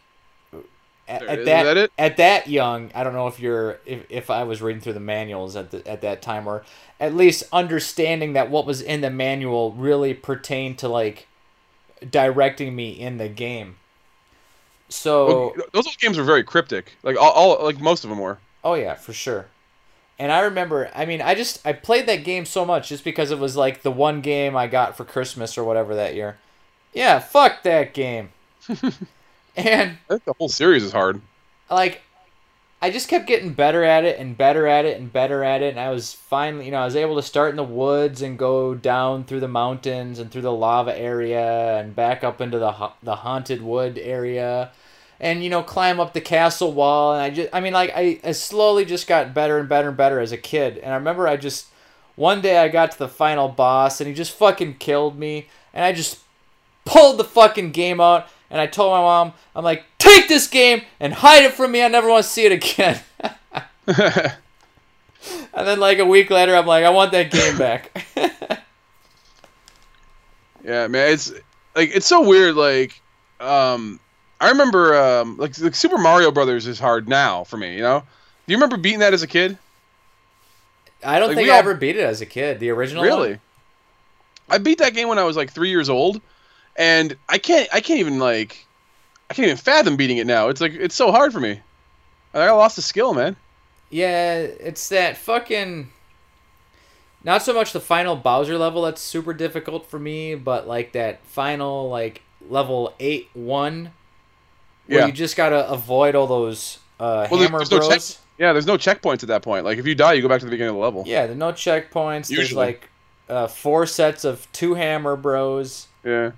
[1.08, 4.44] at, at that, that at that young, I don't know if you're if, if I
[4.44, 6.64] was reading through the manuals at the, at that time, or
[7.00, 11.28] at least understanding that what was in the manual really pertained to like
[12.10, 13.78] directing me in the game.
[14.90, 15.54] So.
[15.56, 16.94] Well, those old games were very cryptic.
[17.04, 18.40] Like all, all like most of them were.
[18.64, 19.48] Oh yeah, for sure.
[20.20, 23.32] And I remember, I mean, I just I played that game so much just because
[23.32, 26.38] it was like the one game I got for Christmas or whatever that year.
[26.94, 28.30] Yeah, fuck that game.
[28.70, 28.82] and
[29.56, 31.22] I think the whole series is hard.
[31.70, 32.02] like
[32.82, 35.70] I just kept getting better at it and better at it and better at it
[35.72, 38.38] and I was finally, you know, I was able to start in the woods and
[38.40, 42.92] go down through the mountains and through the lava area and back up into the
[43.04, 44.72] the haunted wood area
[45.20, 48.20] and you know climb up the castle wall and I just I mean like I,
[48.24, 51.28] I slowly just got better and better and better as a kid and I remember
[51.28, 51.68] I just
[52.16, 55.86] one day I got to the final boss and he just fucking killed me and
[55.86, 56.20] I just
[56.92, 60.82] pulled the fucking game out and I told my mom I'm like take this game
[61.00, 63.00] and hide it from me I never want to see it again
[63.88, 64.34] and
[65.54, 68.06] then like a week later I'm like I want that game back
[70.64, 71.32] Yeah, man, it's
[71.76, 72.54] like it's so weird.
[72.56, 73.02] Like,
[73.40, 74.00] um,
[74.40, 77.76] I remember um, like, like Super Mario Brothers is hard now for me.
[77.76, 79.58] You know, do you remember beating that as a kid?
[81.04, 83.30] I don't Like, think I all- ever beat it as a kid the original Really?
[83.32, 83.40] one?
[84.52, 86.22] I beat that game when I was like three years old,
[86.76, 88.66] and I can't I can't even like
[89.30, 90.50] I can't even fathom beating it now.
[90.50, 91.60] It's like it's so hard for me.
[92.34, 93.36] I lost the skill, man.
[93.90, 95.90] Yeah, it's that fucking.
[97.24, 101.24] Not so much the final Bowser level that's super difficult for me, but like that
[101.26, 103.92] final like level eight one,
[104.88, 105.06] where Yeah.
[105.06, 108.18] you just gotta avoid all those uh, Well, there's- hammer there's no bros.
[108.38, 109.66] Yeah, there's no checkpoints at that point.
[109.66, 111.04] Like if you die, you go back to the beginning of the level.
[111.06, 112.30] Yeah, there's no checkpoints.
[112.32, 112.38] Usually.
[112.38, 112.90] There's like
[113.30, 116.32] uh, four sets of two hammer bros, Yeah.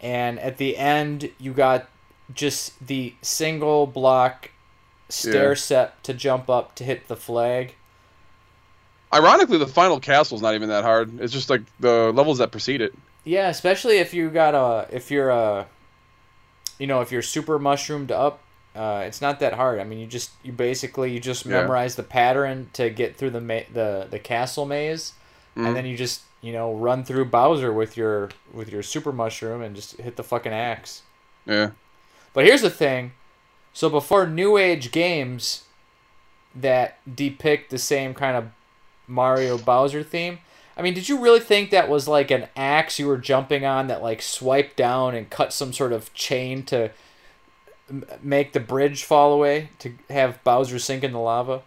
[0.00, 1.88] And at the end you got
[2.34, 4.50] just the single block
[5.08, 5.54] stair Yeah.
[5.54, 7.74] set to jump up to hit the flag.
[9.12, 11.18] Ironically, the final castle's not even that hard.
[11.20, 12.94] It's just like the levels that precede it.
[13.24, 15.66] Yeah, especially if you got a if you're a
[16.78, 18.40] you know, if you're super mushroomed up,
[18.76, 19.80] uh, it's not that hard.
[19.80, 21.60] I mean, you just you basically you just Yeah.
[21.62, 25.14] memorize the pattern to get through the ma- the the castle maze,
[25.58, 25.66] Mhm.
[25.66, 29.60] and then you just you know run through Bowser with your with your super mushroom
[29.62, 31.02] and just hit the fucking axe.
[31.46, 31.70] Yeah.
[32.32, 33.12] But here's the thing.
[33.72, 35.64] So before new age games
[36.54, 38.48] that depict the same kind of
[39.06, 40.38] Mario Bowser theme,
[40.76, 43.88] I mean, did you really think that was like an axe you were jumping on
[43.88, 46.90] that like swiped down and cut some sort of chain to
[47.90, 51.62] m- make the bridge fall away to have Bowser sink in the lava?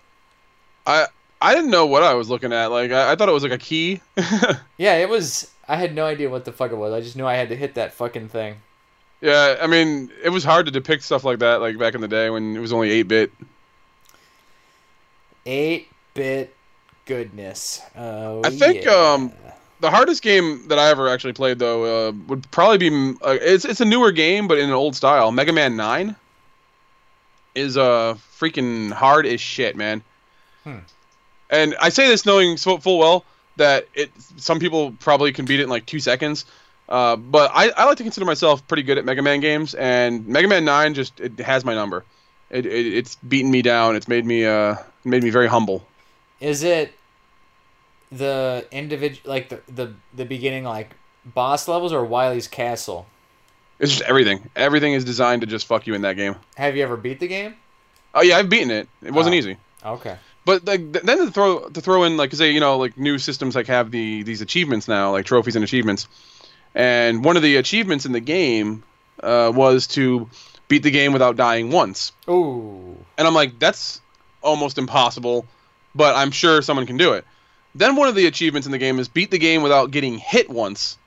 [0.85, 1.07] I
[1.41, 2.67] I didn't know what I was looking at.
[2.67, 4.01] Like I, I thought it was like a key.
[4.77, 5.51] Yeah, it was.
[5.67, 6.91] I had no idea what the fuck it was.
[6.93, 8.55] I just knew I had to hit that fucking thing.
[9.21, 12.07] yeah, I mean, it was hard to depict stuff like that like back in the
[12.07, 13.31] day when it was only 8 bit.
[15.45, 16.55] 8 bit
[17.05, 17.81] goodness.
[17.95, 18.91] Oh, I think, yeah.
[18.91, 19.31] um,
[19.79, 23.65] The hardest game that I ever actually played though uh, would probably be uh, it's
[23.65, 25.31] it's a newer game but in an old style.
[25.31, 26.15] Mega Man 9
[27.55, 30.01] is uh freaking hard as shit, man.
[30.63, 30.77] Hmm.
[31.51, 33.25] And I say this knowing so full well
[33.57, 36.45] that it some people probably can beat it in like 2 seconds.
[36.89, 40.27] Uh, but I, I like to consider myself pretty good at Mega Man games, and
[40.27, 42.03] Mega Man 9 just it has my number.
[42.49, 43.95] It, it it's beaten me down.
[43.95, 45.85] It's made me uh made me very humble.
[46.39, 46.93] Is it
[48.11, 53.05] the individual like the, the the beginning like boss levels or Wily's castle?
[53.79, 54.49] It's just everything.
[54.55, 56.35] Everything is designed to just fuck you in that game.
[56.55, 57.55] Have you ever beat the game?
[58.13, 58.87] Oh yeah, I've beaten it.
[59.01, 59.37] It wasn't Oh.
[59.37, 59.57] easy.
[59.85, 60.17] Okay.
[60.43, 63.55] But like then to throw to throw in like say you know like new systems
[63.55, 66.07] like have the these achievements now like trophies and achievements,
[66.73, 68.83] and one of the achievements in the game
[69.21, 70.29] uh, was to
[70.67, 72.11] beat the game without dying once.
[72.27, 72.97] Ooh.
[73.17, 74.01] And I'm like that's
[74.41, 75.45] almost impossible,
[75.93, 77.23] but I'm sure someone can do it.
[77.75, 80.49] Then one of the achievements in the game is beat the game without getting hit
[80.49, 80.97] once.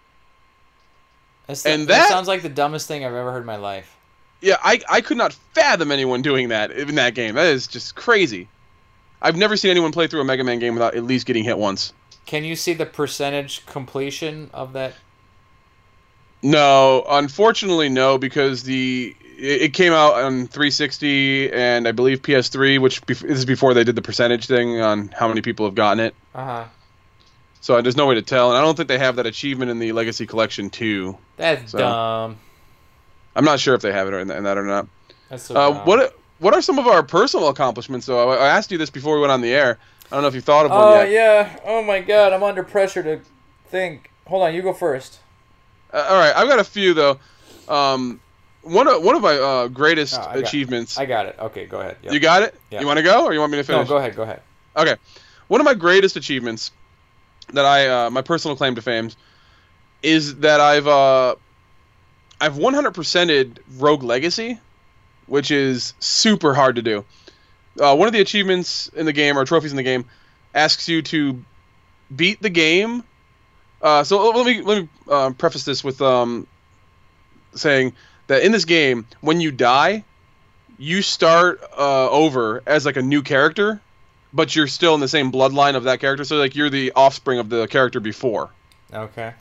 [1.47, 3.97] That's And that, that- sounds like the dumbest thing I've ever heard in my life.
[4.40, 7.35] Yeah, I I could not fathom anyone doing that in that game.
[7.35, 8.49] That is just crazy.
[9.24, 11.58] I've never seen anyone play through a Mega Man game without at least getting hit
[11.58, 11.92] once.
[12.26, 14.92] Can you see the percentage completion of that?
[16.42, 23.00] No, unfortunately, no, because the it, came out on 360 and I believe PS3, which
[23.24, 26.14] is before they did the percentage thing on how many people have gotten it.
[26.34, 26.64] Uh huh.
[27.60, 29.78] So there's no way to tell, and I don't think they have that achievement in
[29.78, 31.16] the Legacy Collection too.
[31.38, 32.37] That's So- dumb.
[33.37, 34.87] I'm not sure if they have it in that, in that or not.
[35.30, 35.87] That's so Uh, dumb.
[35.87, 38.07] what what are some of our personal accomplishments?
[38.07, 39.79] Though I, asked you this before we went on the air.
[40.11, 41.11] I don't know if you thought of one Oh yet.
[41.11, 41.59] yeah.
[41.64, 43.20] Oh my god, I'm under pressure to
[43.68, 44.11] think.
[44.27, 45.18] Hold on, you go first.
[45.92, 47.18] Uh, all right, I've got a few though.
[47.68, 48.20] Um,
[48.62, 50.99] one of one of my uh, greatest Oh, I achievements.
[50.99, 51.37] I got it.
[51.38, 51.97] Okay, go ahead.
[52.03, 52.12] Yep.
[52.12, 52.55] You got it.
[52.70, 52.81] Yeah.
[52.81, 53.88] You want to go, or you want me to no, finish?
[53.88, 54.14] go ahead.
[54.16, 54.42] Go ahead.
[54.77, 54.97] Okay.
[55.49, 56.70] One of my greatest achievements
[57.53, 59.11] that I uh, my personal claim to fame
[60.03, 61.37] is that I've uh,
[62.40, 64.59] I've 100%ed Rogue Legacy,
[65.26, 67.04] which is super hard to do.
[67.80, 70.04] Uh, one of the achievements in the game or trophies in the game
[70.54, 71.42] asks you to
[72.14, 73.02] beat the game.
[73.82, 76.46] Uh, so let me let me uh, preface this with um,
[77.54, 77.92] saying
[78.28, 80.04] that in this game, when you die,
[80.78, 83.80] you start uh, over as like a new character,
[84.32, 86.24] but you're still in the same bloodline of that character.
[86.24, 88.50] So like you're the offspring of the character before,
[88.92, 89.32] Okay.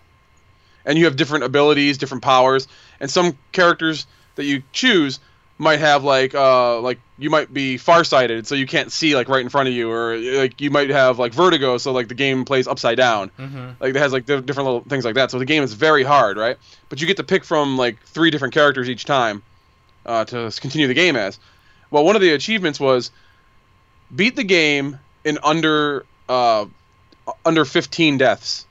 [0.86, 2.68] and you have different abilities, different powers,
[3.00, 5.20] and some characters that you choose
[5.64, 9.42] might have like uh like you might be farsighted so you can't see like right
[9.42, 12.46] in front of you or like you might have like vertigo so like the game
[12.46, 13.32] plays upside down.
[13.40, 13.70] Mm-hmm.
[13.80, 16.04] like it has like di- different little things like that so the game is very
[16.04, 16.58] hard right?
[16.90, 19.42] But you get to pick from like three different characters each time
[20.06, 21.40] uh, to continue the game as.
[21.90, 23.10] Well one of the achievements was
[24.16, 26.66] beat the game in under uh,
[27.46, 28.66] under 15 deaths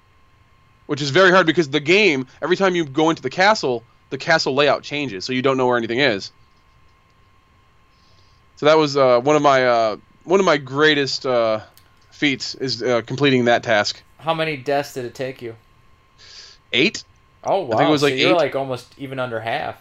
[0.86, 4.18] which is very hard because the game every time you go into the castle the
[4.18, 6.32] castle layout changes so you don't know where anything is
[8.62, 11.60] so that was uh, one of my uh, one of my greatest uh,
[12.12, 15.56] feats is uh, completing that task How many deaths did it take you?
[16.72, 17.02] eight
[17.42, 17.74] Oh wow.
[17.74, 18.36] I think it was so like you're eight.
[18.36, 19.74] like almost even under half.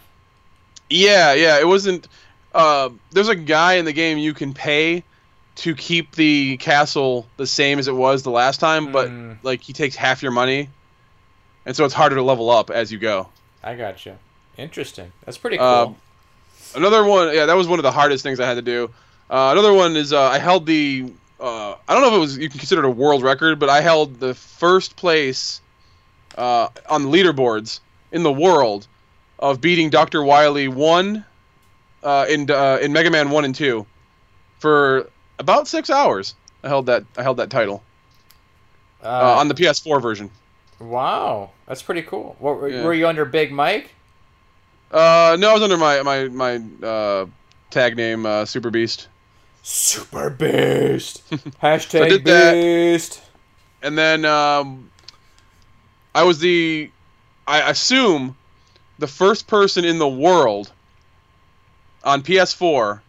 [0.90, 1.60] Yeah, yeah.
[1.60, 2.08] It wasn't.
[2.52, 5.04] Uh, there's a guy in the game you can pay
[5.56, 9.38] to keep the castle the same as it was the last time, but Mm.
[9.44, 10.70] like he takes half your money,
[11.64, 13.28] and so it's harder to level up as you go.
[13.62, 14.18] I got you.
[14.58, 15.12] Interesting.
[15.24, 15.66] That's pretty cool.
[15.66, 15.92] Uh,
[16.74, 18.90] Another one, yeah, that was one of the hardest things I had to do.
[19.30, 21.12] Uh, another one is uh, I held the.
[21.40, 23.68] Uh, I don't know if it was you can consider it a world record, but
[23.68, 25.60] I held the first place
[26.38, 27.80] uh, on the leaderboards
[28.12, 28.86] in the world
[29.38, 30.22] of beating Dr.
[30.22, 31.24] Wily one
[32.02, 33.86] uh, in uh, in Mega Man one and two
[34.60, 35.08] for
[35.38, 36.34] about six hours.
[36.62, 37.82] I held that I held that title
[39.02, 40.30] uh, uh, on the PS4 version.
[40.78, 42.36] wow, that's pretty cool.
[42.38, 42.84] What, Yeah.
[42.84, 43.90] were you under Big Mike?
[44.92, 47.26] Uh, no, I was under my my my uh,
[47.70, 49.08] tag name uh, Super Beast.
[49.62, 51.28] Super Beast.
[51.62, 52.52] Hashtag that.
[52.54, 53.22] Beast.
[53.82, 54.90] and then um,
[56.14, 56.90] I was the,
[57.46, 58.36] I assume,
[58.98, 60.70] the first person in the world
[62.04, 63.00] on PS4.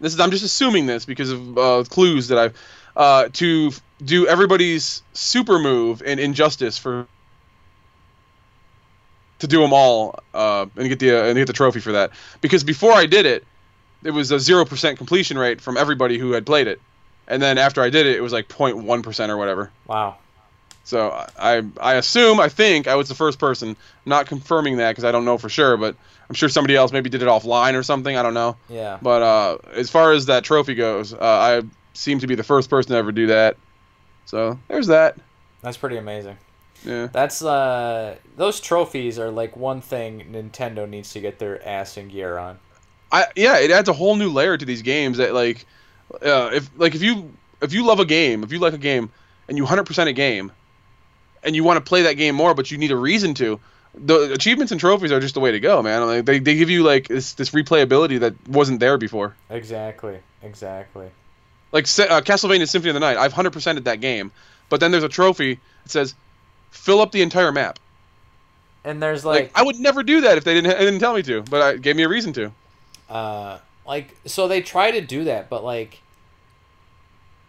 [0.00, 2.56] This is I'm just assuming this because of uh, clues that I've
[2.96, 7.06] uh, to f- do everybody's super move in Injustice for
[9.42, 12.12] to do them all uh, and get the uh, and get the trophy for that
[12.40, 13.44] because before I did it,
[14.04, 16.80] it was a zero percent completion rate from everybody who had played it,
[17.26, 19.72] and then after I did it, it was like 0.1 percent or whatever.
[19.88, 20.16] Wow.
[20.84, 23.70] So I I assume I think I was the first person.
[23.70, 23.76] I'm
[24.06, 25.96] not confirming that because I don't know for sure, but
[26.28, 28.16] I'm sure somebody else maybe did it offline or something.
[28.16, 28.56] I don't know.
[28.68, 28.98] Yeah.
[29.02, 31.62] But uh, as far as that trophy goes, uh, I
[31.94, 33.56] seem to be the first person to ever do that.
[34.26, 35.16] So there's that.
[35.62, 36.36] That's pretty amazing.
[36.84, 37.08] Yeah.
[37.12, 42.08] That's uh those trophies are like one thing Nintendo needs to get their ass in
[42.08, 42.58] gear on.
[43.12, 45.66] I yeah, it adds a whole new layer to these games that like,
[46.14, 49.10] uh, if like if you if you love a game, if you like a game,
[49.48, 50.50] and you 100% a game,
[51.42, 53.60] and you want to play that game more, but you need a reason to.
[53.94, 56.06] The achievements and trophies are just the way to go, man.
[56.06, 59.36] Like, they, they give you like this this replayability that wasn't there before.
[59.50, 60.18] Exactly.
[60.42, 61.10] Exactly.
[61.72, 64.32] Like uh, Castlevania Symphony of the Night, I've 100%ed that game,
[64.68, 66.14] but then there's a trophy that says
[66.72, 67.78] fill up the entire map.
[68.84, 71.14] And there's Like, like, I would never do that if they didn't they didn't tell
[71.14, 72.54] me to, but I it gave me a reason to.
[73.08, 76.02] uh like so they try to do that but like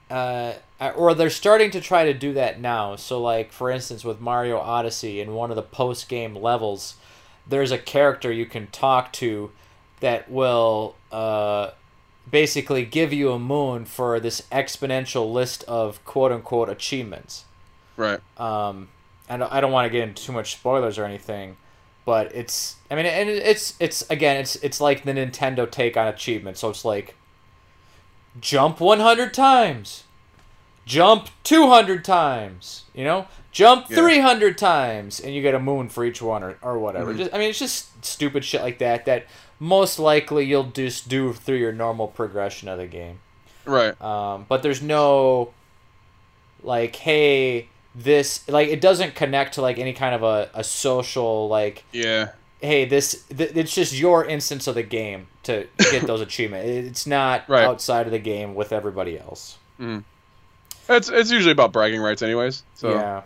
[0.10, 0.54] uh
[0.96, 4.58] or they're starting to try to do that now so like for instance with mario
[4.60, 6.96] odyssey in one of the post game levels
[7.48, 9.52] there's a character you can talk to
[10.02, 11.72] that will uh
[12.30, 17.46] basically give you a moon for this exponential list of quote unquote achievements
[17.98, 18.20] Right.
[18.38, 18.90] um,
[19.30, 21.58] and I don't want to get into too much spoilers or anything,
[22.06, 26.08] but it's I mean and it's it's again it's it's like the Nintendo take on
[26.08, 26.58] achievement.
[26.58, 27.16] So it's like
[28.40, 30.04] jump 100 times,
[30.86, 33.98] jump 200 times, you know, jump Yeah.
[33.98, 37.14] 300 times, and you get a moon for each one or, or whatever.
[37.14, 37.18] Mhm.
[37.18, 39.26] Just I mean it's just stupid shit like that that
[39.60, 43.20] most likely you'll just do through your normal progression of the game.
[43.66, 44.00] Right.
[44.02, 45.54] Um, but there's no
[46.62, 51.48] like, hey, this like it doesn't connect to like any kind of a, a social
[51.48, 52.30] like, Yeah.
[52.62, 56.68] hey, this th- it's just your instance of the game to get those achievements.
[56.90, 57.64] It's not Right.
[57.66, 59.58] outside of the game with everybody else.
[59.80, 60.04] Mhm.
[60.90, 62.64] It's it's usually about bragging rights, anyways.
[62.76, 63.22] So Yeah.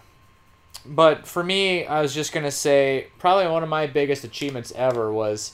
[0.85, 5.11] But for me, I was just gonna say probably one of my biggest achievements ever
[5.11, 5.53] was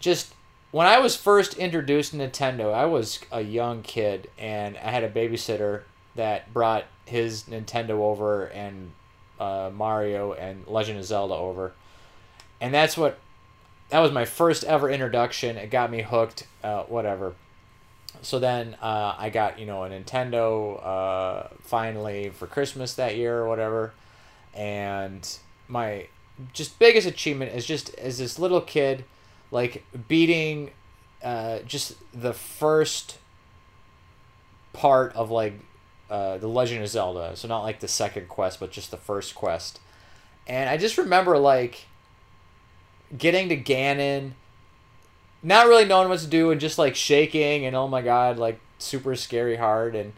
[0.00, 0.32] just
[0.72, 2.72] when I was first introduced to Nintendo.
[2.74, 5.82] I was a young kid, and I had a babysitter
[6.16, 8.92] that brought his Nintendo over and
[9.40, 11.72] uh, Mario and Legend of Zelda over,
[12.60, 13.18] and that's what
[13.90, 15.56] that was my first ever introduction.
[15.56, 16.46] It got me hooked.
[16.62, 17.34] Uh, whatever.
[18.22, 23.38] So then uh, I got you know a Nintendo uh, finally for Christmas that year
[23.38, 23.92] or whatever,
[24.54, 25.26] and
[25.68, 26.08] my
[26.52, 29.04] just biggest achievement is just as this little kid,
[29.50, 30.70] like beating,
[31.22, 33.18] uh, just the first
[34.72, 35.54] part of like
[36.10, 37.36] uh, the Legend of Zelda.
[37.36, 39.80] So not like the second quest, but just the first quest.
[40.46, 41.86] And I just remember like
[43.16, 44.32] getting to Ganon,
[45.42, 48.60] not really knowing what to do, and just like shaking and oh my god, like
[48.78, 50.12] super scary hard and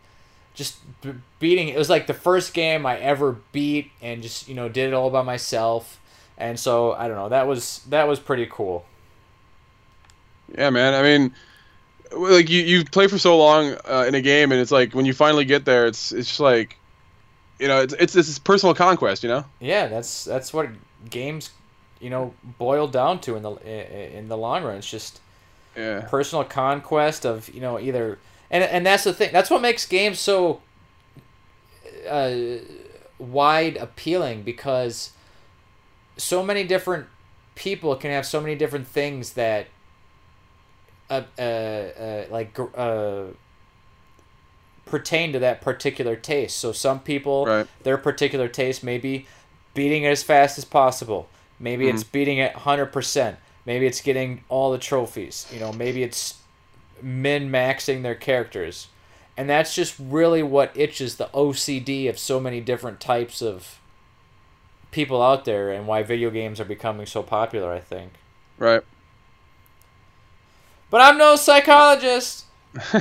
[0.55, 1.69] just b- beating.
[1.69, 4.95] It was like the first game I ever beat, and just you know did it
[4.95, 6.01] all by myself.
[6.37, 7.29] And so I don't know.
[7.29, 8.85] That was that was pretty cool.
[10.57, 10.95] yeah, man.
[10.95, 11.35] I mean,
[12.13, 15.07] like you you play for so long uh, in a game, and it's like when
[15.07, 16.77] you finally get there, it's it's just like,
[17.59, 19.45] you know, it's it's this personal conquest, you know.
[19.61, 20.69] Yeah, that's that's what
[21.11, 21.51] games,
[22.01, 24.77] you know, boil down to in the in, in the long run.
[24.77, 25.21] It's just
[25.77, 26.09] Yeah.
[26.09, 28.19] personal conquest of you know either
[28.51, 29.31] and and that's the thing.
[29.33, 30.61] That's what makes games so
[32.09, 32.35] uh,
[33.19, 35.13] wide appealing because
[36.17, 37.07] so many different
[37.55, 39.67] people can have so many different things that
[41.11, 43.25] uh, uh, uh, like uh,
[44.87, 46.57] pertain to that particular taste.
[46.57, 47.67] So some people Right.
[47.83, 49.27] their particular taste may be
[49.75, 51.29] beating it as fast as possible.
[51.61, 53.37] Maybe it's beating it 100%.
[53.67, 55.47] Maybe it's getting all the trophies.
[55.53, 56.35] You know, maybe it's
[57.03, 58.89] min maxing their characters.
[59.37, 63.79] And that's just really what itches the OCD of so many different types of
[64.91, 68.13] people out there and why video games are becoming so popular, I think.
[68.59, 68.83] Right.
[70.91, 72.45] But I'm no psychologist.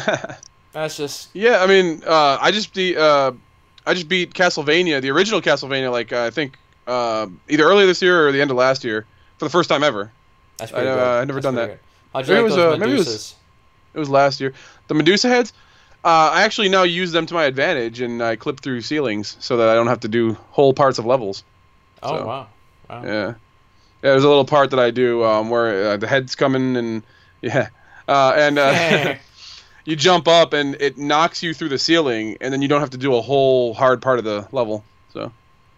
[0.74, 3.32] That's just yeah, I mean, uh, I just beat uh,
[3.86, 8.02] I just beat Castlevania, the original Castlevania, like uh, I think uh, either earlier this
[8.02, 9.06] year or the end of last year,
[9.38, 10.12] for the first time ever.
[10.58, 11.00] that's pretty I, good.
[11.00, 11.68] uh, I've never That's done that.
[11.68, 12.28] good.
[12.28, 13.36] You Maybe it was, uh, maybe it was-
[13.94, 14.54] It was last year.
[14.88, 15.54] The Medusa heads.
[16.04, 19.58] Uh, I actually now use them to my advantage, and I clip through ceilings so
[19.58, 21.44] that I don't have to do whole parts of levels.
[22.04, 22.48] Oh so- wow.
[22.90, 23.04] Wow.
[23.04, 23.34] Yeah, yeah.
[24.02, 27.04] There's a little part that I do um, where uh, the head's coming, and
[27.42, 27.70] yeah,
[28.08, 29.16] uh, and uh,
[29.86, 32.92] you jump up, and it knocks you through the ceiling, and then you don't have
[32.92, 34.84] to do a whole hard part of the level.
[35.14, 35.32] So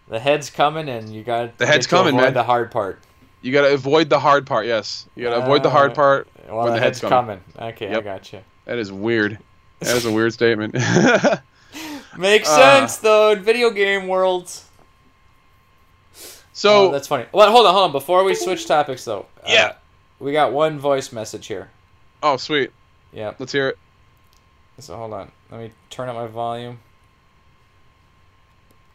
[0.08, 2.34] The head's coming, and you got The head's coming, man.
[2.34, 3.00] The hard part.
[3.42, 4.66] you gotta avoid the hard part.
[4.66, 6.28] Yes, you gotta avoid the hard Uh, part.
[6.48, 7.40] Well, When the, head's, head's coming.
[7.56, 7.72] coming.
[7.74, 8.40] Okay, I got you.
[8.64, 9.38] That is weird.
[9.80, 10.74] That is a weird statement.
[12.18, 14.64] Makes Uh, sense though in video game worlds.
[16.52, 17.26] so oh, that's funny.
[17.32, 17.92] Well, hold on, hold on.
[17.92, 19.66] Before we switch topics, though, Yeah.
[19.66, 19.72] uh,
[20.18, 21.70] we got one voice message here.
[22.22, 22.70] Oh sweet,
[23.12, 23.34] Yeah.
[23.38, 23.78] let's hear it.
[24.78, 25.30] So hold on.
[25.50, 26.78] Let me turn up my volume.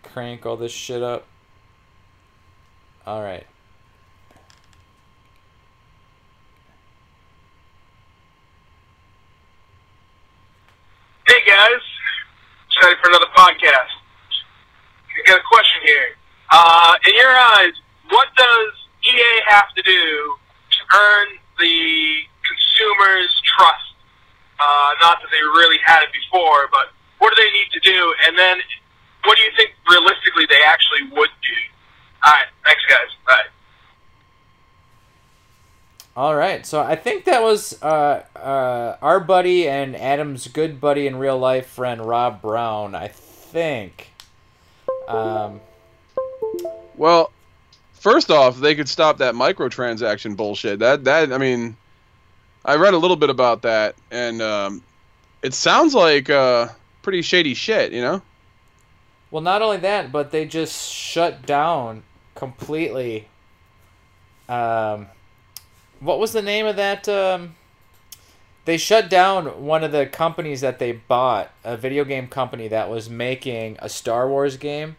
[0.04, 1.26] Crank all this shit up.
[3.06, 3.46] All right.
[11.28, 11.82] Hey guys,
[12.70, 13.94] excited for another podcast.
[15.10, 16.10] I got a question here.
[16.52, 17.74] Uh, in your eyes,
[18.10, 18.74] what does
[19.10, 20.36] EA have to do
[20.70, 21.28] to earn
[21.60, 22.16] the
[22.56, 23.92] consumers' trust?
[24.60, 28.14] Uh, not that they really had it before, but what do they need to do?
[28.26, 28.58] And then,
[29.26, 31.58] what do you think realistically they actually would do?
[32.26, 33.12] All right, thanks guys.
[33.28, 33.50] Bye.
[36.18, 36.66] All right.
[36.66, 41.38] So I think that was uh, uh, our buddy and Adam's good buddy in real
[41.38, 42.96] life friend Rob Brown.
[42.96, 44.12] I think.
[45.08, 45.60] Um,
[46.96, 47.32] Well,
[47.94, 50.80] first off, they could stop that microtransaction bullshit.
[50.80, 51.76] That that I mean,
[52.66, 54.84] I read a little bit about that, and um,
[55.42, 56.68] it sounds like uh,
[57.04, 57.94] pretty shady shit.
[57.94, 58.22] You know?
[59.36, 62.04] well, not only that, but they just shut down
[62.36, 63.28] completely.
[64.48, 65.08] Um,
[66.00, 67.10] what was the name of that?
[67.10, 67.56] Um,
[68.64, 72.90] they shut down one of the companies that they bought, a video game company that
[72.90, 74.96] was making a Star Wars game.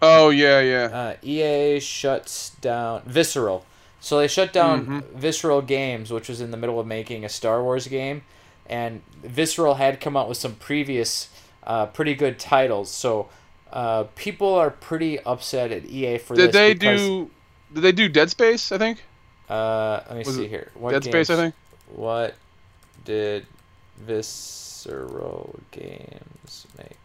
[0.00, 0.84] Oh yeah, yeah.
[0.84, 3.66] Uh, EA shuts down Visceral.
[4.00, 5.02] So they shut down Mhm.
[5.14, 8.22] Visceral Games, which was in the middle of making a Star Wars game,
[8.66, 11.28] and Visceral had come out with some previous
[11.64, 12.90] uh, pretty good titles.
[12.90, 13.28] So
[13.72, 16.52] uh, people are pretty upset at EA for Did this.
[16.54, 17.30] they because, do?
[17.74, 18.72] Did they do Dead Space?
[18.72, 19.02] I think
[19.50, 20.70] Uh, let me was see here.
[20.74, 21.28] What Dead Space.
[21.28, 21.54] I think.
[21.94, 22.34] What
[23.04, 23.46] did
[23.98, 26.96] Visceral Games make?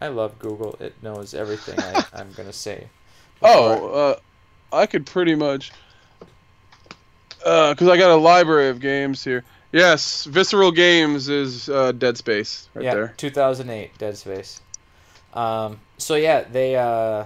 [0.00, 0.76] I love Google.
[0.80, 2.88] It knows everything I, I'm gonna say.
[3.42, 4.16] Oh, uh,
[4.72, 5.72] I could pretty much.
[7.38, 9.44] Because I got a library of games here.
[9.72, 13.14] Yes, Visceral Games is uh, Dead Space right yeah, there.
[13.18, 14.60] 2008, Dead Space.
[15.34, 17.24] Um, so yeah, they uh,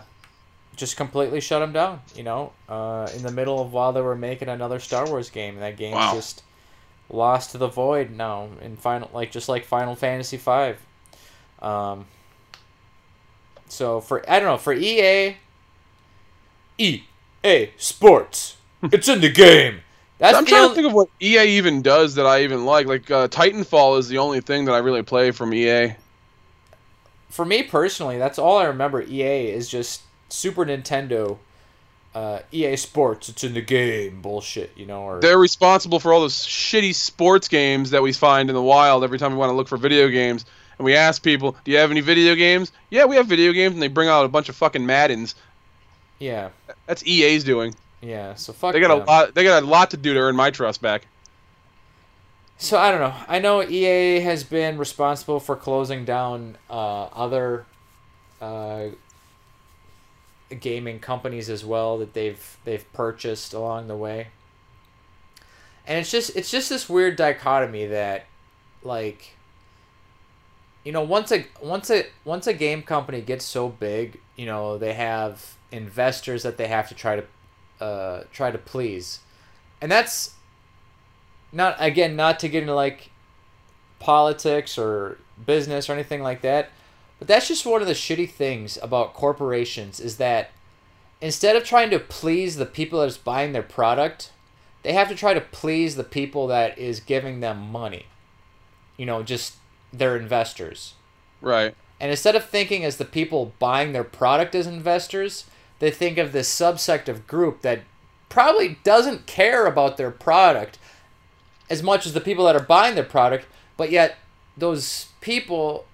[0.77, 2.01] just completely shut them down.
[2.17, 5.57] You know, uh, in the middle of while they were making another Star Wars game,
[5.61, 6.15] that game Wow.
[6.15, 6.43] just
[7.09, 10.75] lost to the void now in final, like just like Final Fantasy V.
[11.61, 12.07] Um,
[13.69, 15.37] so for I don't know for EA,
[16.77, 17.03] E
[17.45, 19.81] EA, EA Sports, it's in the game.
[20.19, 22.87] That's I'm trying only- to think of what EA even does that I even like.
[22.87, 25.95] Like uh, Titanfall is the only thing that I really play from EA.
[27.29, 29.03] for me personally, that's all I remember.
[29.03, 31.39] EA is just Super Nintendo,
[32.15, 33.29] uh, EA Sports.
[33.29, 35.03] It's in the game bullshit, you know.
[35.03, 39.03] Or They're responsible for all those shitty sports games that we find in the wild
[39.03, 40.45] every time we want to look for video games.
[40.79, 43.75] And we ask people, "Do you have any video games?" Yeah, we have video games,
[43.75, 45.35] and they bring out a bunch of fucking Maddens.
[46.23, 46.51] Yeah,
[46.87, 47.75] That's EA's doing.
[48.01, 48.35] yeah.
[48.35, 48.73] So fuck.
[48.73, 49.35] They got a lot.
[49.35, 51.07] They got a lot to do to earn my trust back.
[52.59, 53.15] So I don't know.
[53.27, 57.67] I know EA has been responsible for closing down uh, other
[58.41, 58.91] uh,
[60.61, 64.29] gaming companies as well that they've they've purchased along the way.
[65.89, 68.27] And it's just it's just this weird dichotomy that
[68.85, 69.35] like
[70.85, 74.79] you know once a once a once a game company gets so big, you know,
[74.79, 79.21] they have investors that they have to try to uh, try to please.
[79.81, 80.35] And that's
[81.53, 83.11] not again not to get into like
[83.99, 86.71] politics or business or anything like that
[87.19, 90.51] but that's just one of the shitty things about corporations is that
[91.21, 94.33] instead of trying to please the people that's buying their product
[94.83, 98.07] they have to try to please the people that is giving them money
[98.97, 99.57] you know just
[99.93, 100.95] their investors
[101.41, 101.75] Right.
[102.01, 105.45] and instead of thinking as the people buying their product as investors,
[105.79, 107.81] they think of this subsect of group that
[108.29, 110.79] probably doesn't care about their product
[111.69, 114.17] as much as the people that are buying their product, but yet
[114.57, 115.87] those people,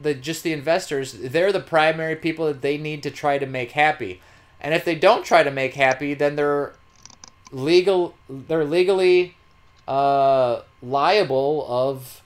[0.00, 3.72] the just the investors, they're the primary people that they need to try to make
[3.72, 4.20] happy.
[4.60, 6.72] And if they don't try to make happy, then they're
[7.52, 9.36] legal they're legally
[9.86, 12.20] uh liable of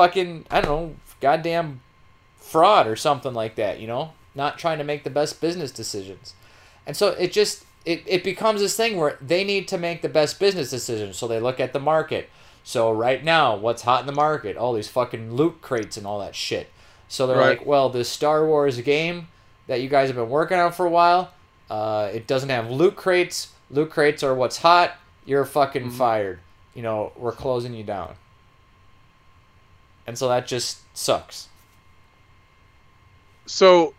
[0.00, 1.80] fucking I don't know, goddamn
[2.36, 4.12] fraud or something like that, you know?
[4.34, 6.34] Not trying to make the best business decisions.
[6.86, 10.08] And so it just it, it becomes this thing where they need to make the
[10.08, 11.16] best business decisions.
[11.16, 12.28] So they look at the market.
[12.62, 14.56] So right now, what's hot in the market?
[14.56, 16.68] All these fucking loot crates and all that shit.
[17.08, 17.58] So they're Right.
[17.58, 19.28] like, well, this Star Wars game
[19.66, 21.30] that you guys have been working on for a while,
[21.70, 23.48] uh, it doesn't have loot crates.
[23.70, 24.92] Loot crates are what's hot.
[25.24, 26.38] You're fucking fired.
[26.74, 28.14] You know, we're closing you down.
[30.10, 31.46] And so that just sucks.
[33.46, 33.94] So,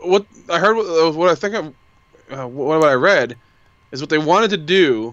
[0.00, 0.76] what I heard,
[1.16, 3.36] what, I think, I, uh, what, what I read,
[3.90, 5.12] is what they wanted to do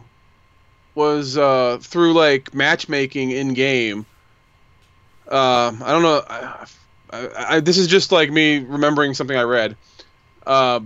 [0.93, 4.05] was uh, through like matchmaking in game.
[5.27, 6.21] Uh, I don't know.
[6.29, 6.67] I,
[7.09, 9.75] I, I, this is just like me remembering something I read,
[10.45, 10.81] uh,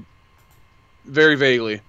[1.03, 1.81] very vaguely.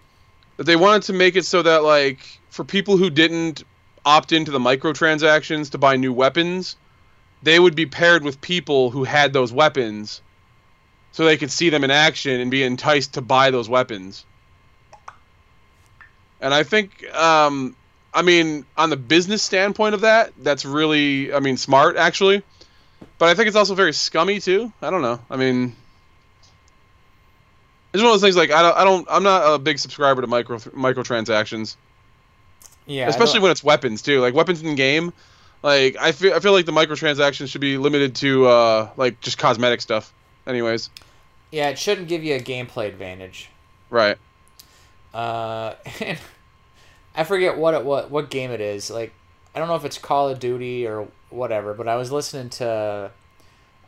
[0.57, 2.19] That they wanted to make it so that like
[2.51, 3.63] for people who didn't
[4.05, 6.75] opt into the microtransactions to buy new weapons,
[7.43, 10.21] they would be paired with people who had those weapons
[11.13, 14.25] so they could see them in action and be enticed to buy those weapons.
[16.41, 17.77] And I think, um,
[18.13, 22.43] I mean, on the business standpoint of that, that's really, I mean, smart actually.
[23.19, 24.73] But I think it's also very scummy too.
[24.81, 25.21] I don't know.
[25.31, 25.77] I mean,
[27.93, 30.21] it's one of those things like I don't, I don't, I'm not a big subscriber
[30.23, 31.77] to micro microtransactions,
[32.87, 33.09] Yeah.
[33.09, 34.21] Especially when it's weapons too.
[34.21, 35.13] Like weapons in game,
[35.63, 39.39] like I feel, I feel like the microtransactions should be limited to uh, like just
[39.39, 40.13] cosmetic stuff.
[40.47, 40.91] Anyways,
[41.51, 43.49] yeah, it shouldn't give you a gameplay advantage.
[43.91, 44.17] right.
[45.15, 46.19] Uh, and
[47.15, 48.91] I forget what it what what game it is.
[48.91, 49.13] Like
[49.55, 53.11] I don't know if it's Call of Duty or whatever, but I was listening to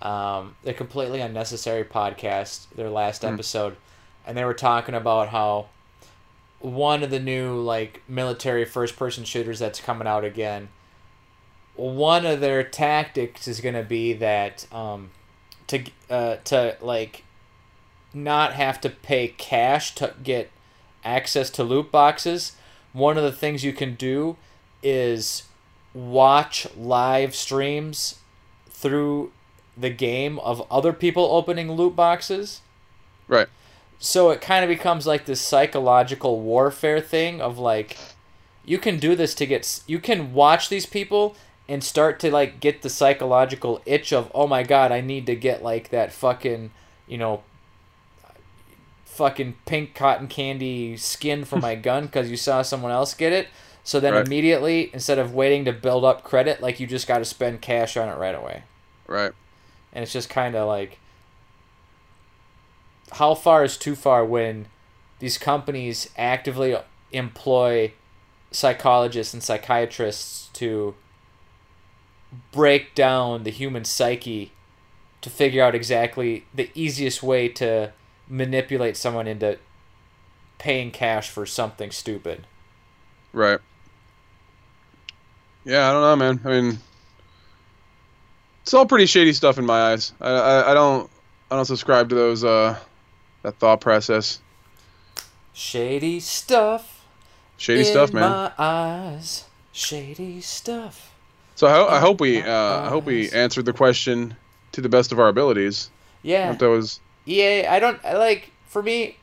[0.02, 3.28] um, the completely unnecessary podcast, their last Hmm.
[3.34, 3.76] episode,
[4.26, 5.66] and they were talking about how
[6.60, 10.68] one of the new like military first person shooters that's coming out again.
[11.76, 15.10] One of their tactics is going to be that um,
[15.66, 17.24] to uh, to like
[18.12, 20.50] not have to pay cash to get
[21.04, 22.52] access to loot boxes,
[22.92, 24.36] one of the things you can do
[24.82, 25.44] is
[25.92, 28.18] watch live streams
[28.70, 29.32] through
[29.76, 32.60] the game of other people opening loot boxes.
[33.26, 33.48] Right.
[33.98, 37.96] So it kind of becomes like this psychological warfare thing of like
[38.64, 41.36] you can do this to get you can watch these people
[41.68, 45.34] and start to like get the psychological itch of oh my god I need to
[45.34, 46.70] get like that fucking
[47.06, 47.42] you know
[49.04, 53.48] fucking pink cotton candy skin for my gun because you saw someone else get it.
[53.84, 54.26] So then Right.
[54.26, 57.96] immediately, instead of waiting to build up credit, like you just got to spend cash
[57.96, 58.64] on it right away.
[59.06, 59.32] Right.
[59.92, 60.98] And it's just kind of like,
[63.12, 64.66] how far is too far when
[65.18, 66.76] these companies actively
[67.12, 67.92] employ
[68.50, 70.94] psychologists and psychiatrists to
[72.52, 74.52] break down the human psyche
[75.20, 77.92] to figure out exactly the easiest way to
[78.28, 79.58] manipulate someone into
[80.58, 82.46] paying cash for something stupid.
[83.32, 83.58] Right.
[85.64, 86.40] Yeah, I don't know, man.
[86.44, 86.78] I mean,
[88.62, 90.12] it's all pretty shady stuff in my eyes.
[90.20, 91.10] I, I, I don't
[91.50, 92.78] I don't subscribe to those uh
[93.42, 94.40] that thought process.
[95.52, 97.06] Shady stuff.
[97.56, 98.30] Shady stuff, man.
[98.30, 99.44] my eyes.
[99.72, 101.13] Shady stuff.
[101.54, 104.36] So I, I hope we uh, I hope we answered the question
[104.72, 105.90] to the best of our abilities.
[106.22, 106.52] Yeah.
[106.52, 109.16] that was EA, I don't I like for me,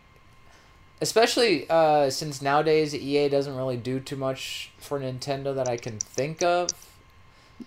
[1.01, 5.99] especially uh, since nowadays EA doesn't really do too much for Nintendo that I can
[5.99, 6.69] think of.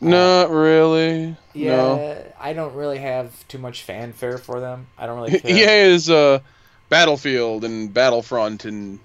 [0.01, 1.37] not really.
[1.53, 2.33] Yeah, No.
[2.41, 4.87] I don't really have too much fanfare for them.
[4.99, 5.51] I don't really care.
[5.51, 6.41] EA is uh,
[6.89, 8.99] Battlefield and Battlefront and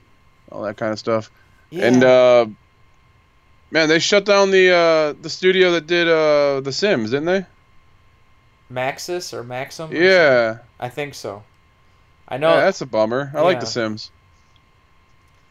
[0.52, 1.30] all that kind of stuff.
[1.70, 1.86] Yeah.
[1.86, 2.46] And uh,
[3.72, 7.46] man, they shut down the uh, the studio that did uh, The Sims, didn't they?
[8.72, 9.90] Maxis or Maxim?
[9.92, 10.50] or Yeah.
[10.52, 10.66] something?
[10.80, 11.44] I think so.
[12.28, 13.32] I know yeah, that's a bummer.
[13.36, 14.12] I like The Sims.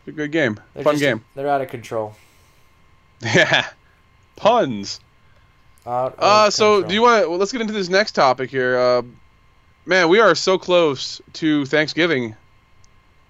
[0.07, 0.61] It's a good game.
[0.75, 1.25] they're Fun just- game.
[1.35, 2.15] They're out of control.
[3.21, 3.67] Yeah.
[4.37, 5.01] Puns.
[5.85, 6.89] Out Uh, so control.
[6.89, 7.29] do you want?
[7.29, 8.79] Well, let's get into this next topic here.
[8.79, 9.03] Uh,
[9.87, 12.37] man, we are so close to Thanksgiving.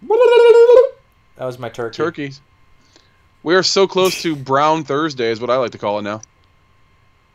[0.02, 1.96] That was my turkey.
[1.96, 2.40] Turkeys.
[3.42, 6.20] We are so close to Brown Thursday, is what I like to call it now.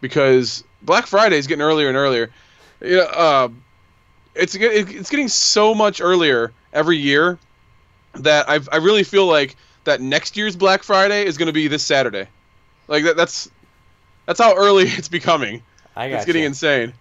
[0.01, 2.29] Because Black Friday is getting earlier and earlier.
[2.81, 3.49] You know, uh,
[4.35, 7.37] it's it's getting so much earlier every year
[8.15, 11.67] that I I really feel like that next year's Black Friday is going to be
[11.67, 12.27] this Saturday.
[12.87, 13.49] Like that, that's
[14.25, 15.61] that's how early it's becoming.
[15.95, 16.93] I got It's getting insane.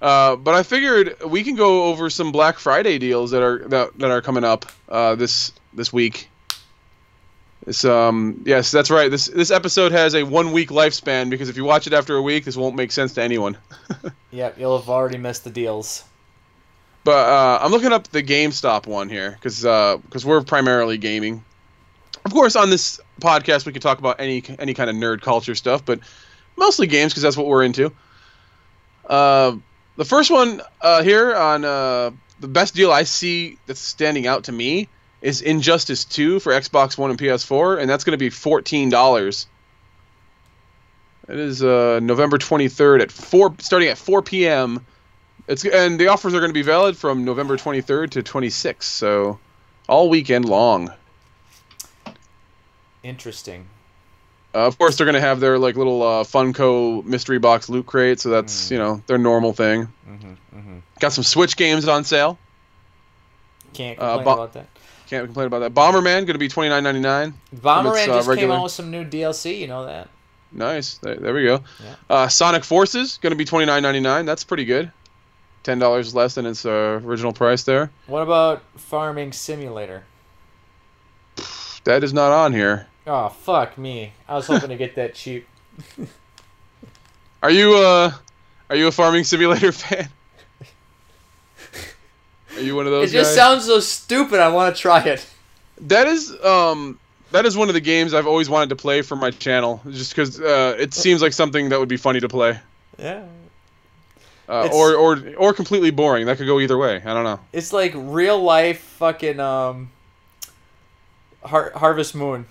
[0.00, 3.98] Uh, but I figured we can go over some Black Friday deals that are that,
[3.98, 6.28] that are coming up uh, this this week.
[7.64, 9.10] This um yes, that's right.
[9.10, 12.22] This this episode has a one week lifespan because if you watch it after a
[12.22, 13.56] week, this won't make sense to anyone.
[14.30, 16.02] Yep, you'll have already missed the deals.
[17.04, 21.44] But uh, I'm looking up the GameStop one here because because we're primarily gaming.
[22.24, 25.54] Of course, on this podcast we could talk about any any kind of nerd culture
[25.54, 26.00] stuff, but
[26.56, 27.92] mostly games because that's what we're into.
[29.08, 29.56] Uh,
[29.96, 32.10] the first one uh, here on uh,
[32.40, 34.88] the best deal I see that's standing out to me
[35.24, 39.46] is Injustice 2 for Xbox One and PS4, and that's going to be fourteen dollars.
[41.28, 44.84] It is uh, November 23rd at four, starting at 4 p.m.
[45.48, 49.38] It's and the offers are going to be valid from November 23rd to 26th, so
[49.88, 50.92] all weekend long.
[53.02, 53.66] Interesting.
[54.54, 57.86] Uh, of course, they're going to have their like little uh, Funko mystery box loot
[57.86, 58.70] crate, so that's Mm.
[58.72, 59.88] you know their normal thing.
[60.08, 60.78] Mm-hmm, mm-hmm.
[61.00, 62.38] Got some Switch games on sale.
[63.72, 64.66] Can't Uh, complain bo- about that.
[65.08, 65.74] Can't complain about that.
[65.74, 67.32] Bomberman going to be 29.99.
[67.56, 69.58] Bomberman its, uh, just came regular- out with some new DLC.
[69.58, 70.08] You know that.
[70.52, 70.98] Nice.
[70.98, 71.60] There, there we go.
[71.82, 71.94] Yeah.
[72.08, 74.24] Uh, Sonic Forces going to be 29.99.
[74.26, 74.90] That's pretty good.
[75.62, 77.90] Ten dollars less than its uh, original price there.
[78.06, 80.04] What about Farming Simulator?
[81.84, 82.86] That is not on here.
[83.06, 84.12] Oh fuck me!
[84.28, 85.46] I was hoping to get that cheap.
[87.42, 88.12] Are you uh
[88.68, 90.08] are you a farming simulator fan?
[92.56, 93.36] Are you one of those It just guys?
[93.36, 94.40] sounds so stupid.
[94.40, 95.26] I want to try it.
[95.82, 96.98] that is um
[97.32, 100.12] that is one of the games I've always wanted to play for my channel, just
[100.14, 102.60] because uh, it seems like something that would be funny to play,
[102.96, 103.24] Yeah.
[104.48, 106.26] uh, or or or completely boring.
[106.26, 107.02] That could go either way.
[107.04, 107.40] I don't know.
[107.52, 109.90] It's like real life fucking um.
[111.42, 112.46] Har- Harvest Moon.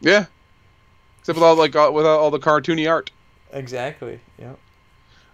[0.00, 0.26] Yeah,
[1.20, 3.10] except with all like all, with all the cartoony art.
[3.52, 4.18] Exactly.
[4.38, 4.58] Yep.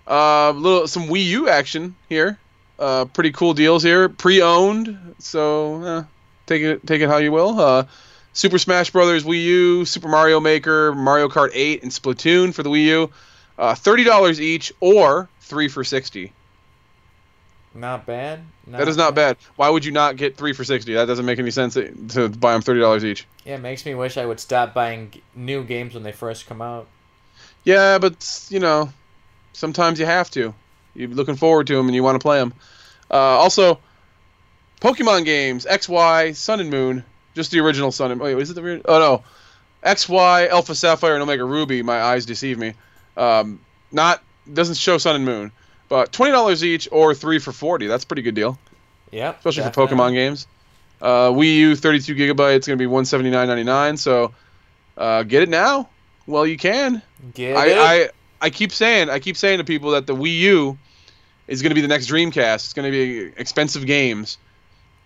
[0.06, 2.38] Uh, little some Wii U action here.
[2.78, 4.08] Uh, pretty cool deals here.
[4.08, 6.04] Pre-owned, so uh,
[6.46, 7.58] take it take it how you will.
[7.58, 7.84] Uh,
[8.32, 12.68] Super Smash Brothers Wii U, Super Mario Maker, Mario Kart 8, and Splatoon for the
[12.68, 13.10] Wii U.
[13.58, 16.32] Uh, Thirty dollars each, or three for sixty.
[17.74, 18.40] Not bad.
[18.68, 19.36] That is not bad.
[19.56, 20.94] Why would you not get three for sixty?
[20.94, 23.26] That doesn't make any sense to, to buy them thirty dollars each.
[23.44, 26.60] Yeah, it makes me wish I would stop buying new games when they first come
[26.60, 26.86] out.
[27.64, 28.92] Yeah, but you know,
[29.52, 30.54] sometimes you have to.
[30.96, 32.52] You're looking forward to them and you want to play them.
[33.10, 33.78] Uh, also,
[34.80, 38.54] Pokemon games X Y Sun and Moon, just the original Sun and wait, is it
[38.54, 39.24] the ori- oh no,
[39.82, 41.82] X Y Alpha Sapphire and Omega Ruby.
[41.82, 42.74] My eyes deceive me.
[43.16, 43.60] Um,
[43.92, 44.22] not
[44.52, 45.52] doesn't show Sun and Moon,
[45.88, 47.86] but twenty dollars each or three for forty.
[47.86, 48.58] That's a pretty good deal,
[49.10, 49.88] Yeah, especially definitely.
[49.88, 50.46] for Pokemon games.
[51.00, 53.96] Uh, Wii U, thirty-two gigabytes, gonna be one seventy-nine ninety-nine.
[53.96, 54.34] So,
[54.96, 55.88] uh, get it now.
[56.26, 57.02] Well, you can.
[57.34, 57.56] Get it?
[57.56, 58.08] I, I
[58.40, 60.78] I keep saying I keep saying to people that the Wii U
[61.48, 62.54] is going to be the next Dreamcast.
[62.56, 64.38] It's going to be expensive games.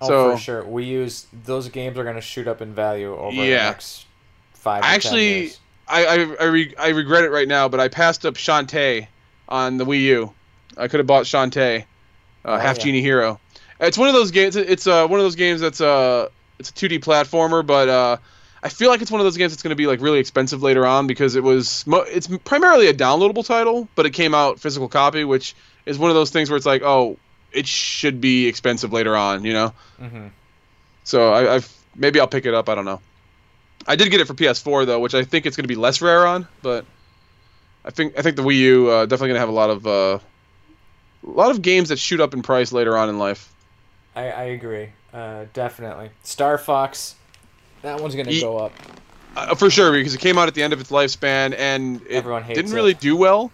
[0.00, 0.62] oh, so- for sure.
[0.64, 1.08] Wii U
[1.44, 4.06] those games are gonna shoot up in value over the next
[4.54, 4.82] five.
[4.82, 5.52] to I 10 actually.
[5.88, 9.08] I I I, re- I regret it right now, but I passed up Shantae
[9.48, 10.32] on the Wii U.
[10.76, 11.84] I could have bought Shantae, uh,
[12.44, 12.84] Oh, Half yeah.
[12.84, 13.40] Genie Hero.
[13.80, 14.56] It's one of those games.
[14.56, 16.28] It's uh, one of those games that's uh,
[16.58, 18.16] it's a 2D platformer, but uh,
[18.62, 20.62] I feel like it's one of those games that's going to be like really expensive
[20.62, 24.60] later on because it was mo- it's primarily a downloadable title, but it came out
[24.60, 25.56] physical copy, which
[25.90, 27.18] is one of those things where it's like, oh,
[27.52, 29.74] it should be expensive later on, you know.
[29.98, 30.28] hmm
[31.04, 32.68] So I, I've maybe I'll pick it up.
[32.68, 33.00] I don't know.
[33.86, 36.00] I did get it for PS4 though, which I think it's going to be less
[36.00, 36.84] rare on, but
[37.84, 39.86] I think I think the Wii U uh, definitely going to have a lot of
[39.86, 40.18] uh,
[41.26, 43.52] a lot of games that shoot up in price later on in life.
[44.14, 44.90] I, I agree.
[45.12, 46.10] Uh, definitely.
[46.22, 47.16] Star Fox,
[47.82, 48.72] that one's gonna Ye- go up.
[49.36, 52.16] Uh, for sure, because it came out at the end of its lifespan and it
[52.16, 52.74] Everyone hates didn't it.
[52.74, 53.50] really do well.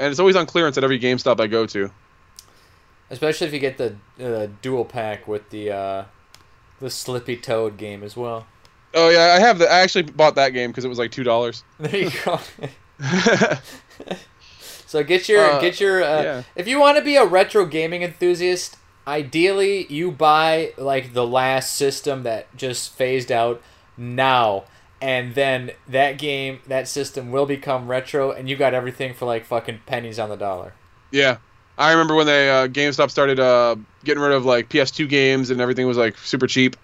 [0.00, 1.90] And it's always on clearance at every GameStop I go to.
[3.10, 6.04] Especially if you get the uh, dual pack with the uh,
[6.80, 8.46] the Slippy Toad game as well.
[8.94, 9.70] Oh yeah, I have the.
[9.70, 11.62] I actually bought that game because it was like two dollars.
[11.78, 12.40] There you go.
[14.86, 16.42] so get your Uh, get your uh, yeah.
[16.56, 18.76] if you want to be a retro gaming enthusiast,
[19.06, 23.60] ideally you buy like the last system that just phased out
[23.96, 24.64] now.
[25.02, 29.44] And then that game, that system will become retro, and you got everything for like
[29.46, 30.74] fucking pennies on the dollar.
[31.10, 31.38] yeah,
[31.78, 35.58] I remember when they uh, GameStop started uh, getting rid of like PS2 games and
[35.60, 36.76] everything was like super cheap.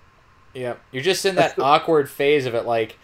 [0.54, 2.64] Yeah, you're just in that awkward phase of it.
[2.64, 2.96] Like,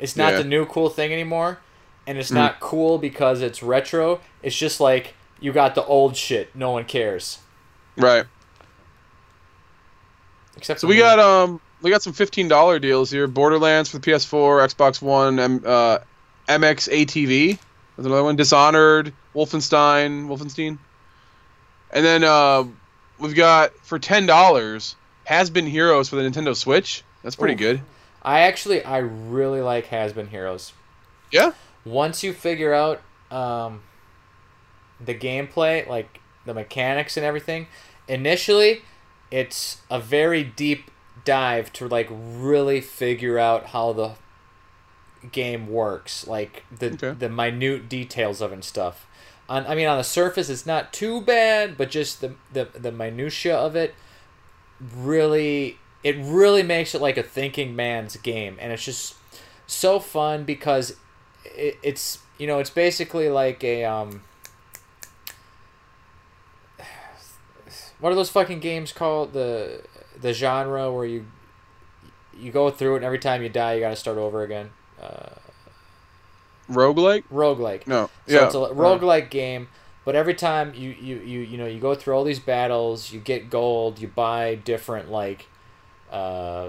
[0.00, 0.38] it's not Yeah.
[0.38, 1.58] the new cool thing anymore,
[2.04, 2.34] and it's Mm.
[2.34, 4.20] not cool because it's retro.
[4.42, 6.56] It's just like you got the old shit.
[6.56, 7.38] No one cares.
[7.96, 8.24] Right.
[10.56, 11.00] Except So we me.
[11.00, 13.28] got um we got some fifteen dollar deals here.
[13.28, 15.98] Borderlands for the PS4, Xbox One, M- uh,
[16.48, 17.58] MX ATV.
[17.96, 18.34] There's another one.
[18.34, 20.78] Dishonored, Wolfenstein, Wolfenstein.
[21.92, 22.64] And then uh,
[23.20, 27.04] we've got for ten dollars Has Been Heroes for the Nintendo Switch.
[27.22, 27.60] That's pretty Oof.
[27.60, 27.82] good.
[28.20, 30.72] I actually I really like Has Been Heroes.
[31.30, 31.52] Yeah.
[31.84, 33.80] Once you figure out um,
[35.00, 37.68] the gameplay, like the mechanics and everything,
[38.08, 38.82] initially
[39.30, 40.90] it's a very deep
[41.24, 44.12] dive to like really figure out how the
[45.32, 47.12] game works, like the Okay.
[47.12, 49.06] the minute details of it and stuff.
[49.48, 52.92] On, I mean, on the surface, it's not too bad, but just the the the
[52.92, 53.94] minutia of it
[54.94, 59.14] really it really makes it like a thinking man's game and it's just
[59.66, 60.96] so fun because
[61.44, 64.22] it, it's you know it's basically like a um
[68.00, 69.80] what are those fucking games called the
[70.26, 71.26] the genre where you
[72.38, 74.70] you go through it and every time you die you got to start over again
[75.00, 75.30] uh
[76.68, 77.24] Roguelike?
[77.32, 78.10] roguelike No.
[78.26, 78.46] so yeah.
[78.46, 79.68] it's a roguelike game,
[80.04, 83.20] but every time you, you, you, you know, you go through all these battles, you
[83.20, 85.46] get gold, you buy different like
[86.10, 86.68] uh,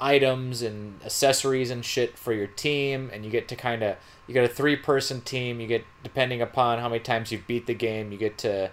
[0.00, 4.34] items and accessories and shit for your team, and you get to kind of you
[4.34, 5.60] get a three person team.
[5.60, 8.70] You get depending upon how many times you beat the game, you get to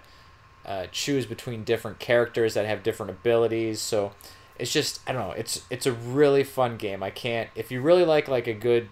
[0.64, 3.80] uh, choose between different characters that have different abilities.
[3.80, 4.12] So
[4.58, 5.34] it's just I don't know.
[5.34, 7.02] It's it's a really fun game.
[7.02, 8.88] I can't if you really like like a good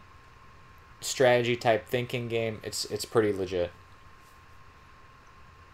[1.00, 2.60] strategy type thinking game.
[2.62, 3.70] It's it's pretty legit.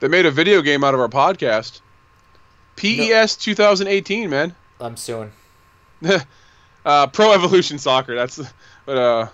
[0.00, 1.80] They made a video game out of our podcast.
[2.76, 4.54] PES 2018, man.
[4.80, 5.32] I'm suing.
[6.84, 8.14] uh, Pro Evolution Soccer.
[8.14, 8.40] That's
[8.86, 9.28] but uh,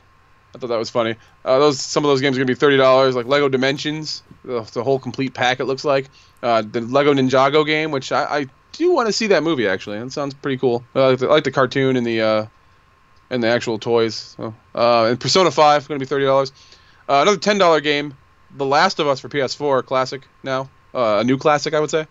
[0.54, 1.16] I thought that was funny.
[1.44, 4.60] Uh, those some of those games are gonna be thirty dollars, like Lego Dimensions, the,
[4.72, 5.60] the whole complete pack.
[5.60, 6.08] It looks like
[6.42, 9.98] uh, the Lego Ninjago game, which I, I do want to see that movie actually.
[9.98, 10.84] That sounds pretty cool.
[10.94, 12.46] I like the, I like the cartoon and the uh,
[13.30, 14.36] and the actual toys.
[14.36, 16.52] So, uh, and Persona Five gonna be thirty dollars.
[17.08, 18.14] Uh, another ten dollar game,
[18.56, 22.06] The Last of Us for PS4, classic now, uh, a new classic I would say,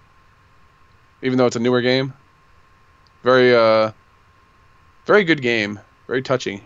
[1.21, 2.13] even though it's a newer game.
[3.23, 3.91] Very uh,
[5.05, 5.79] very good game.
[6.07, 6.61] Very touching.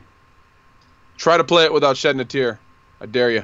[1.17, 2.59] Try to play it without shedding a tear.
[3.01, 3.43] I dare you.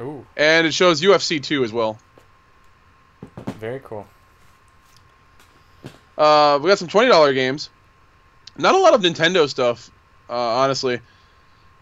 [0.00, 1.98] Ooh, And it shows UFC 2 as well.
[3.58, 4.06] very cool.
[6.16, 7.70] Uh, we got some $20 games.
[8.56, 9.90] Not a lot of Nintendo stuff,
[10.28, 11.00] uh, honestly.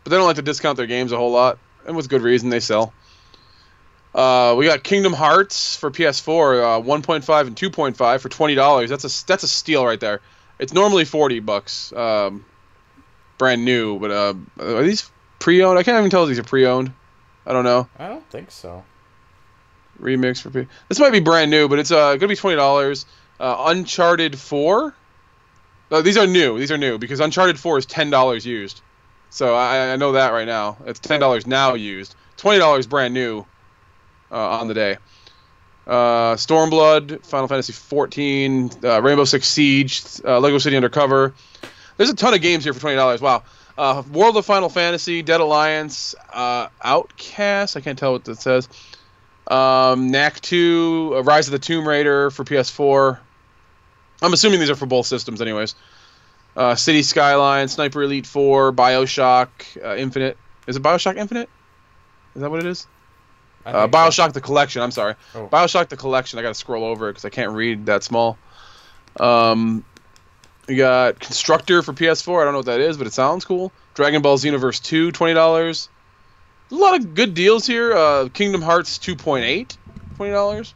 [0.04, 1.58] But they don't like to discount their games a whole lot.
[1.86, 2.92] And with good reason, they sell.
[4.14, 8.88] Uh, we got Kingdom Hearts for PS4, uh, 1.5 and 2.5 for $20.
[8.88, 10.20] That's a, that's a steal right there.
[10.58, 11.92] It's normally 40 bucks.
[11.92, 12.44] Um,
[13.38, 15.78] brand new, but uh, are these pre-owned.
[15.78, 16.92] I can't even tell if these are pre-owned.
[17.46, 17.88] I don't know.
[17.98, 18.84] I don't think so.
[20.00, 20.66] Remix for P.
[20.88, 23.06] This might be brand new, but it's uh gonna be twenty dollars.
[23.40, 24.94] Uh, Uncharted Four.
[25.90, 26.58] No, these are new.
[26.58, 28.80] These are new because Uncharted Four is ten dollars used.
[29.30, 30.76] So I, I know that right now.
[30.86, 32.14] It's ten dollars now used.
[32.36, 33.44] Twenty dollars brand new.
[34.30, 34.98] Uh, on the day.
[35.86, 41.32] Uh, Stormblood, Final Fantasy XIV, uh, Rainbow Six Siege, uh, Lego City Undercover.
[41.98, 43.20] There's a ton of games here for twenty dollars.
[43.20, 43.42] Wow.
[43.76, 47.76] Uh, World of Final Fantasy, Dead Alliance, uh, Outcast.
[47.76, 48.68] I can't tell what that says.
[49.46, 53.18] Um, Knack 2, uh, Rise of the Tomb Raider for PS4.
[54.20, 55.76] I'm assuming these are for both systems, anyways.
[56.56, 59.48] Uh, City Skyline, Sniper Elite 4, Bioshock
[59.82, 60.36] uh, Infinite.
[60.66, 61.48] Is it Bioshock Infinite?
[62.34, 62.86] Is that what it is?
[63.64, 63.98] Uh, think so.
[63.98, 64.82] Bioshock the Collection.
[64.82, 65.14] I'm sorry.
[65.36, 65.46] Oh.
[65.46, 66.38] Bioshock the Collection.
[66.40, 68.38] I got to scroll over it because I can't read that small.
[69.20, 69.84] Um,
[70.68, 72.40] we got Constructor for PS4.
[72.40, 73.72] I don't know what that is, but it sounds cool.
[73.94, 75.88] Dragon Ball Xenoverse 2, twenty dollars.
[76.70, 77.92] A lot of good deals here.
[77.94, 79.76] Uh, Kingdom Hearts 2.8,
[80.16, 80.74] twenty dollars.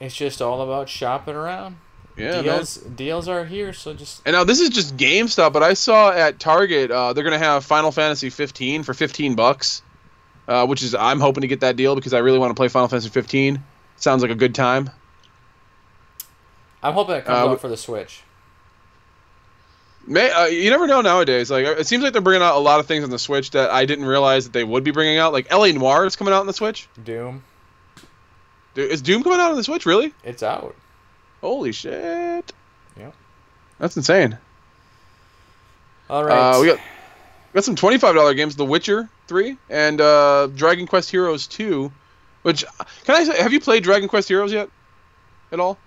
[0.00, 1.76] It's just all about shopping around.
[2.16, 5.74] Yeah, deals deals are here, so just And now this is just GameStop, but I
[5.74, 9.82] saw at Target uh, they're gonna have Final Fantasy 15 for 15 bucks,
[10.46, 12.68] uh, which is I'm hoping to get that deal because I really want to play
[12.68, 13.64] Final Fantasy 15.
[13.96, 14.90] Sounds like a good time.
[16.82, 18.22] I'm hoping it comes Uh, out for the Switch.
[20.06, 21.50] May, uh, you never know nowadays.
[21.50, 23.70] Like it seems like they're bringing out a lot of things on the Switch that
[23.70, 25.32] I didn't realize that they would be bringing out.
[25.32, 26.88] Like LA Noire is coming out on the Switch.
[27.02, 27.42] Doom,
[28.74, 29.86] Dude, is Doom coming out on the Switch?
[29.86, 30.12] Really?
[30.22, 30.74] it's out.
[31.40, 32.52] Holy shit!
[32.98, 33.10] Yeah.
[33.78, 34.36] That's insane.
[36.10, 36.56] All right.
[36.56, 40.48] Uh, we got we got some twenty five dollar games: The Witcher Three and uh,
[40.48, 41.92] Dragon Quest Heroes Two.
[42.42, 42.64] Which
[43.04, 43.42] can I say?
[43.42, 44.68] Have you played Dragon Quest Heroes yet?
[45.50, 45.78] At all?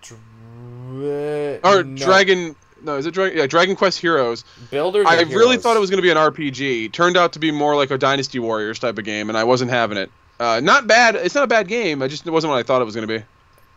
[0.00, 1.96] Dra- Or no.
[2.04, 2.56] Dragon?
[2.82, 3.38] No, is it Dragon?
[3.38, 4.44] Yeah, Dragon Quest Heroes.
[4.70, 5.06] Builders.
[5.08, 5.56] I really Heroes?
[5.62, 6.92] thought it was going to be an RPG.
[6.92, 9.70] Turned out to be more like a Dynasty Warriors type of game, and I wasn't
[9.70, 10.10] having it.
[10.40, 11.14] Uh, not bad.
[11.14, 12.02] It's not a bad game.
[12.02, 13.24] I just it wasn't what I thought it was going to be.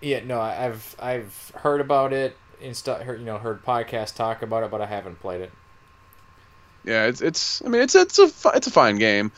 [0.02, 2.36] Yeah, no, I've I've heard about it.
[2.62, 5.52] Insta, heard, you know, heard podcasts talk about it, but I haven't played it.
[6.84, 7.64] Yeah, it's it's.
[7.64, 9.32] I mean, it's it's a it's a fine game.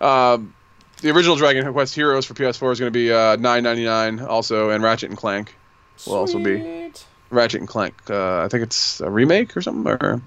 [0.00, 0.54] Um,
[1.00, 4.20] the original Dragon Quest Heroes for PS4 is going to be uh, nine ninety nine
[4.20, 5.54] also, and Ratchet and Clank.
[6.06, 6.90] Will also be.
[7.32, 7.94] Ratchet and Clank.
[8.08, 9.90] Uh, I think it's a remake or something.
[9.90, 10.20] Or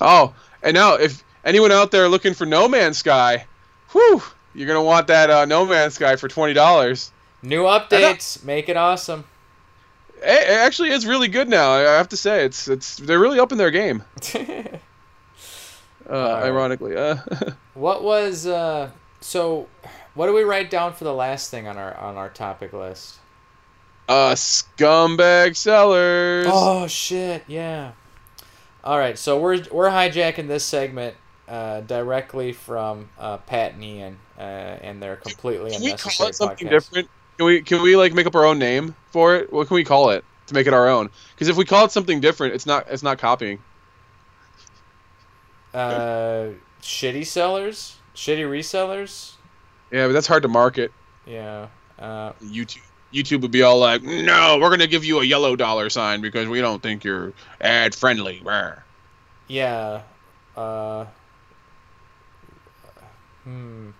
[0.00, 3.46] oh, and now if anyone out there looking for No Man's Sky,
[3.90, 4.22] whew,
[4.54, 7.12] you're gonna want that uh, No Man's Sky for twenty dollars.
[7.42, 9.24] New updates, make it awesome.
[10.18, 11.72] It, it actually is really good now.
[11.72, 14.02] I have to say, it's it's they're really up in their game.
[16.08, 17.16] Uh, ironically, uh,
[17.74, 18.90] what was uh?
[19.20, 19.68] So,
[20.14, 23.18] what do we write down for the last thing on our on our topic list?
[24.08, 26.46] Uh, scumbag sellers.
[26.48, 27.44] Oh shit!
[27.46, 27.92] Yeah.
[28.84, 31.14] All right, so we're we're hijacking this segment
[31.48, 36.34] uh, directly from uh, Pat and Ian, uh, and they're completely can we call it
[36.34, 36.70] something podcasts.
[36.70, 37.08] different?
[37.38, 39.52] Can we can we like make up our own name for it?
[39.52, 41.10] What can we call it to make it our own?
[41.34, 43.60] Because if we call it something different, it's not it's not copying.
[45.72, 46.48] Uh,
[46.82, 49.34] shitty sellers, shitty resellers.
[49.90, 50.92] Yeah, but that's hard to market.
[51.26, 51.68] Yeah.
[51.98, 52.82] Uh, YouTube.
[53.12, 56.48] YouTube would be all like, "No, we're gonna give you a yellow dollar sign because
[56.48, 58.82] we don't think you're ad friendly." Rawr.
[59.48, 60.02] yeah.
[60.56, 61.06] Uh,
[63.44, 63.90] hmm.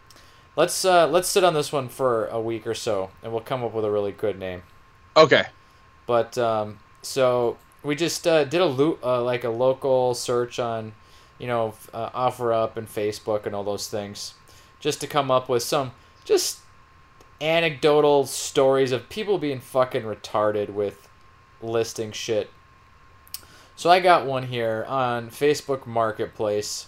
[0.55, 3.65] Let's uh, let's sit on this one for a week or so, and we'll come
[3.65, 4.63] up with a really good name.
[5.17, 5.45] Okay.
[6.07, 10.93] But um, so we just uh, did a lo- uh, like a local search on,
[11.39, 14.35] you know, uh, OfferUp and Facebook and all those things,
[14.79, 15.93] just to come up with some
[16.25, 16.59] just
[17.43, 21.09] anecdotal stories of people being fucking retarded with
[21.61, 22.49] listing shit.
[23.75, 26.87] So I got one here on Facebook Marketplace.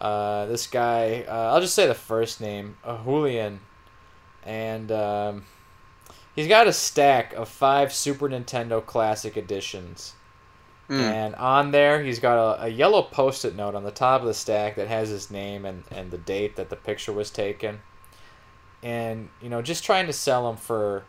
[0.00, 3.60] Uh, this guy, uh, I'll just say the first name, uh, Julian,
[4.44, 5.44] and um,
[6.34, 10.14] he's got a stack of five Super Nintendo Classic Editions.
[10.88, 11.00] Mm.
[11.00, 14.26] And on there, he's got a, a yellow post it note on the top of
[14.26, 17.80] the stack that has his name and, and the date that the picture was taken.
[18.82, 21.04] And, you know, just trying to sell them for.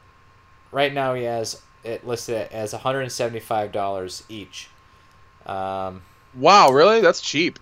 [0.72, 4.70] Right now, he has it listed as $175 each.
[5.46, 6.02] Um,
[6.34, 7.02] Wow, really?
[7.02, 7.60] That's cheap.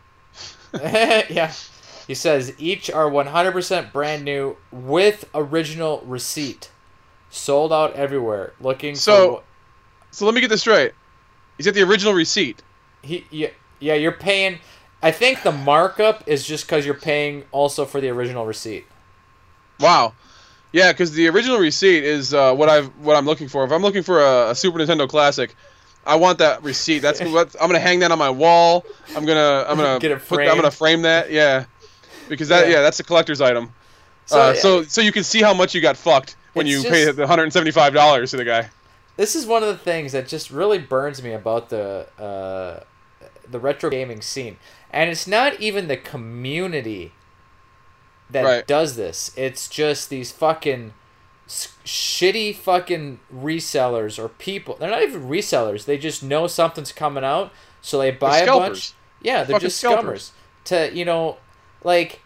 [0.83, 1.51] yeah.
[2.05, 6.69] He says each are 100% brand new with original receipt.
[7.31, 8.53] Sold out everywhere.
[8.59, 9.43] Looking So- for.
[10.11, 10.93] So let me get this straight.
[11.57, 12.63] He's got the original receipt.
[13.03, 13.49] He, yeah,
[13.79, 14.57] yeah, you're paying.
[15.03, 18.85] I think the markup is just because you're paying also for the original receipt.
[19.79, 20.13] Wow.
[20.71, 23.63] Yeah, because the original receipt is uh, what I've what I'm looking for.
[23.63, 25.55] If I'm looking for a, a Super Nintendo Classic,
[26.05, 26.99] I want that receipt.
[26.99, 28.85] That's what I'm gonna hang that on my wall.
[29.15, 31.31] I'm gonna I'm gonna Get it put I'm gonna frame that.
[31.31, 31.65] Yeah.
[32.27, 32.75] because that Yeah.
[32.75, 33.73] yeah, that's a collector's item.
[34.27, 36.77] So, So uh, so so you can see how much you got fucked when you
[36.83, 38.69] just- pay the 175 dollars to the guy.
[39.17, 42.83] this is one of the things that just really burns me about the uh,
[43.49, 44.57] the retro gaming scene,
[44.91, 47.11] and it's not even the community
[48.29, 48.67] that Right.
[48.67, 49.31] does this.
[49.35, 50.93] It's just these fucking
[51.47, 54.75] shitty fucking resellers or people.
[54.79, 55.85] They're not even resellers.
[55.85, 57.51] They just know something's coming out,
[57.81, 58.93] so they buy a bunch.
[59.21, 60.31] Yeah, they're Fucking just scalpers.
[60.65, 60.89] scummers.
[60.89, 61.37] To you know,
[61.83, 62.21] like,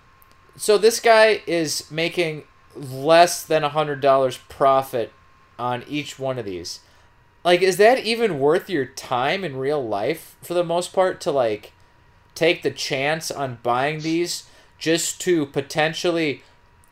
[0.58, 2.43] so this guy is making
[2.76, 5.12] less than a hundred dollars profit
[5.58, 6.82] on each one of these.
[7.45, 11.32] Like, is that even worth your time in real life for the most part to
[11.32, 11.72] like
[12.36, 14.43] take the chance on buying these
[14.84, 16.43] just to potentially,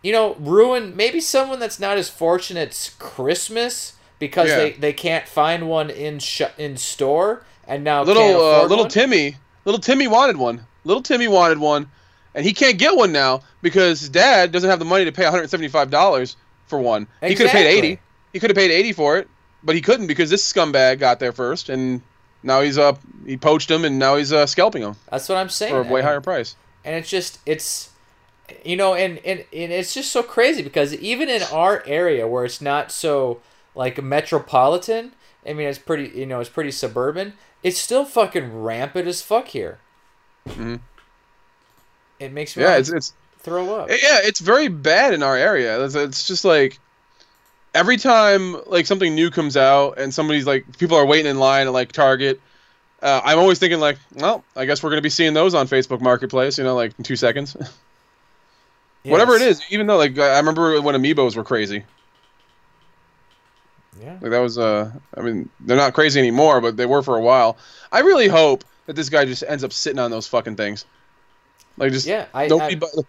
[0.01, 4.55] you know, ruin maybe someone that's not as fortunate's Christmas because Yeah.
[4.57, 8.89] they, they can't find one in sh- in store and now Little uh, little one?
[8.89, 9.35] Timmy,
[9.65, 10.65] little Timmy wanted one.
[10.85, 11.91] Little Timmy wanted one,
[12.33, 15.23] and he can't get one now because his dad doesn't have the money to pay
[15.23, 16.37] 175 dollars
[16.67, 17.07] for one.
[17.21, 17.99] He could have paid 80.
[18.31, 19.27] He could have paid 80 for it,
[19.63, 22.01] but he couldn't because this scumbag got there first, and
[22.41, 25.49] now he's uh he poached him, and now he's uh scalping him That's what I'm
[25.49, 25.73] saying.
[25.73, 26.55] for a way higher price.
[26.83, 27.89] And it's just it's
[28.65, 32.43] you know and, and and it's just so crazy because even in our area where
[32.45, 33.39] it's not so
[33.75, 35.13] like metropolitan
[35.47, 39.47] i mean it's pretty you know it's pretty suburban it's still fucking rampant as fuck
[39.49, 39.79] here
[40.49, 40.79] Mhm.
[42.19, 45.83] it makes me Yeah, it's it's throw up yeah, it's very bad in our area.
[45.83, 46.77] It's, it's just like
[47.73, 51.67] every time like something new comes out and somebody's like people are waiting in line
[51.67, 52.39] at like Target.
[53.01, 56.01] Uh, I'm always thinking like, well, I guess we're gonna be seeing those on Facebook
[56.01, 57.55] Marketplace, you know, like in two seconds.
[59.03, 61.83] Whatever it is, even though like I remember when Amiibos were crazy.
[63.99, 67.17] yeah Like that was uh, I mean, they're not crazy anymore, but they were for
[67.17, 67.57] a while.
[67.91, 70.85] I really hope that this guy just ends up sitting on those fucking things.
[71.77, 73.03] Like just yeah i, Nobody I bu-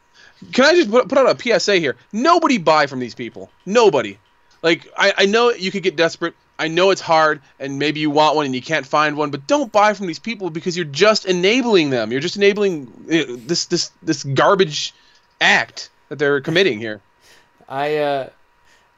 [0.53, 1.97] Can I just put, put out a PSA here?
[2.13, 3.51] Nobody buy from these people.
[3.67, 4.19] Nobody.
[4.63, 6.35] Like I, I know you could get desperate.
[6.63, 9.33] I know it's hard, and maybe you want one and you can't find one.
[9.33, 12.13] But don't buy from these people because you're just enabling them.
[12.13, 14.95] You're just enabling this this this garbage
[15.41, 17.01] act that they're committing here.
[17.69, 18.29] I uh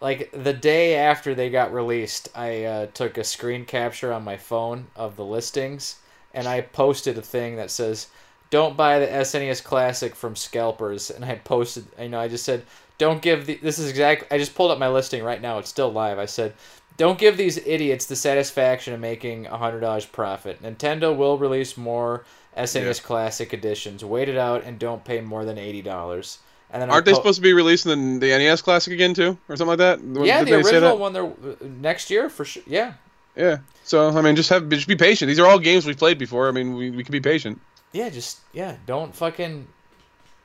[0.02, 4.36] like the day after they got released, I uh, took a screen capture on my
[4.36, 5.96] phone of the listings
[6.34, 8.08] and I posted a thing that says
[8.50, 12.64] don't buy the SNES Classic from scalpers and I posted you know I just said
[12.98, 15.70] don't give the this is exactly I just pulled up my listing right now it's
[15.70, 16.52] still live I said
[16.96, 21.76] don't give these idiots the satisfaction of making a hundred dollars profit Nintendo will release
[21.76, 22.24] more
[22.56, 26.38] SNES Classic editions wait it out and don't pay more than eighty dollars
[26.70, 29.38] and then Aren't they po- supposed to be releasing the, the NES Classic again too,
[29.48, 30.00] or something like that?
[30.26, 31.12] yeah, Did the original one.
[31.12, 32.64] They're uh, next year for sure.
[32.66, 32.94] Yeah,
[33.36, 33.58] Yeah.
[33.84, 35.28] So I mean, just have just be patient.
[35.28, 36.48] These are all games we've played before.
[36.48, 37.60] I mean, we, we can be patient.
[37.92, 38.08] yeah.
[38.08, 38.74] Just yeah.
[38.86, 39.68] Don't fucking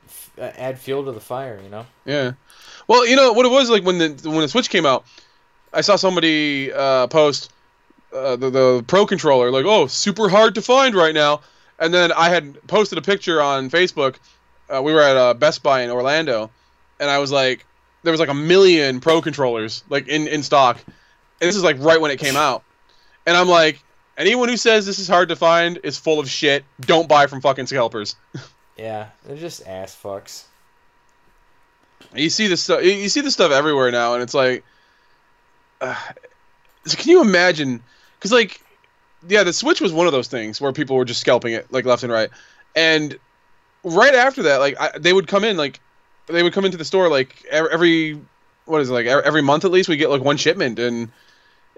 [0.06, 1.58] f- uh, add fuel to the fire.
[1.64, 1.86] You know.
[2.04, 2.32] Yeah.
[2.86, 5.06] Well, you know what it was like when the when the Switch came out.
[5.72, 7.52] I saw somebody uh, post
[8.12, 11.40] uh, the the Pro controller like, oh, super hard to find right now.
[11.78, 14.16] And then I had posted a picture on Facebook.
[14.68, 16.50] Uh, we were at uh, Best Buy in Orlando,
[16.98, 17.66] and I was like,
[18.02, 20.78] there was like a million Pro controllers like in in stock.
[21.40, 22.64] And this is like right when it came out.
[23.26, 23.82] And I'm like,
[24.18, 26.64] anyone who says this is hard to find is full of shit.
[26.80, 28.16] Don't buy from fucking scalpers.
[28.80, 30.44] Yeah, they're just ass fucks.
[32.14, 32.82] You see this stuff.
[32.82, 34.64] You see this stuff everywhere now, and it's like,
[35.80, 35.94] uh,
[36.84, 37.82] so can you imagine?
[38.18, 38.60] Because like,
[39.28, 41.84] yeah, the Switch was one of those things where people were just scalping it like
[41.84, 42.30] left and right,
[42.74, 43.18] and
[43.84, 45.80] right after that, like I, they would come in like
[46.26, 48.20] they would come into the store like every,
[48.66, 51.10] what is it like every, month at least we get like one shipment, and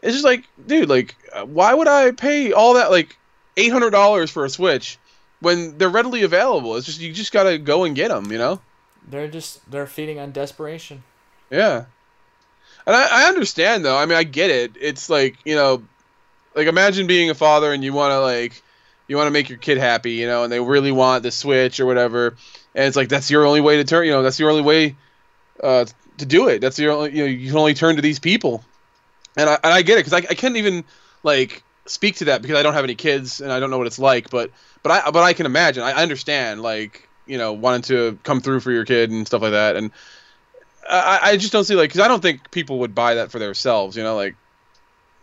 [0.03, 3.17] it's just like, dude, like uh, why would I pay all that like
[3.57, 4.99] eight hundred dollars for a Switch
[5.41, 6.77] when they're readily available?
[6.77, 8.61] It's just you just gotta go and get them, you know.
[9.09, 11.03] They're just they're feeding on desperation.
[11.51, 11.87] Yeah.
[12.87, 13.97] And I, I understand though.
[13.97, 14.73] I mean, I get it.
[14.81, 15.83] It's like you know,
[16.55, 18.61] like imagine being a father and you want to like,
[19.09, 21.81] you want to make your kid happy, you know, and they really want the Switch
[21.81, 22.37] or whatever,
[22.75, 24.97] and it's like that's your only way to turn, you know, that's your only way,
[25.63, 25.85] uh,
[26.19, 26.61] to do it.
[26.61, 28.65] That's your only, you know, you can only turn to these people,
[29.37, 30.85] and I and I get it because I I can't even
[31.23, 33.87] like speak to that because I don't have any kids and I don't know what
[33.87, 34.51] it's like, but
[34.83, 35.83] but I but I can imagine.
[35.83, 39.53] I understand like you know wanting to come through for your kid and stuff like
[39.53, 39.91] that, and
[40.89, 43.39] I, I just don't see like because I don't think people would buy that for
[43.39, 43.97] themselves.
[43.97, 44.35] You know, like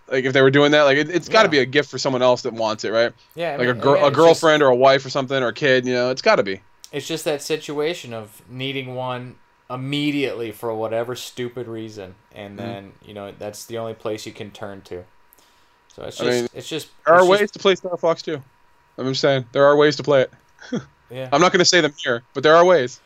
[0.08, 1.52] like if they were doing that, like it, it's got to Yeah.
[1.52, 3.14] be a gift for someone else that wants it, right?
[3.36, 5.10] Yeah, I Like a mean, girl, again, a it's just- girlfriend or a wife or
[5.10, 5.86] something or a kid.
[5.86, 6.62] You know, it's got to be.
[6.92, 9.36] It's just that situation of needing one
[9.70, 12.68] immediately for whatever stupid reason, and Mm-hmm.
[12.68, 15.04] then you know that's the only place you can turn to.
[15.94, 18.22] So it's I just mean, it's just There are just- ways to play Star Fox
[18.22, 18.42] too.
[18.98, 20.32] I'm just saying there are ways to play it.
[21.10, 21.30] yeah.
[21.32, 23.00] I'm not going to say them here, but there are ways.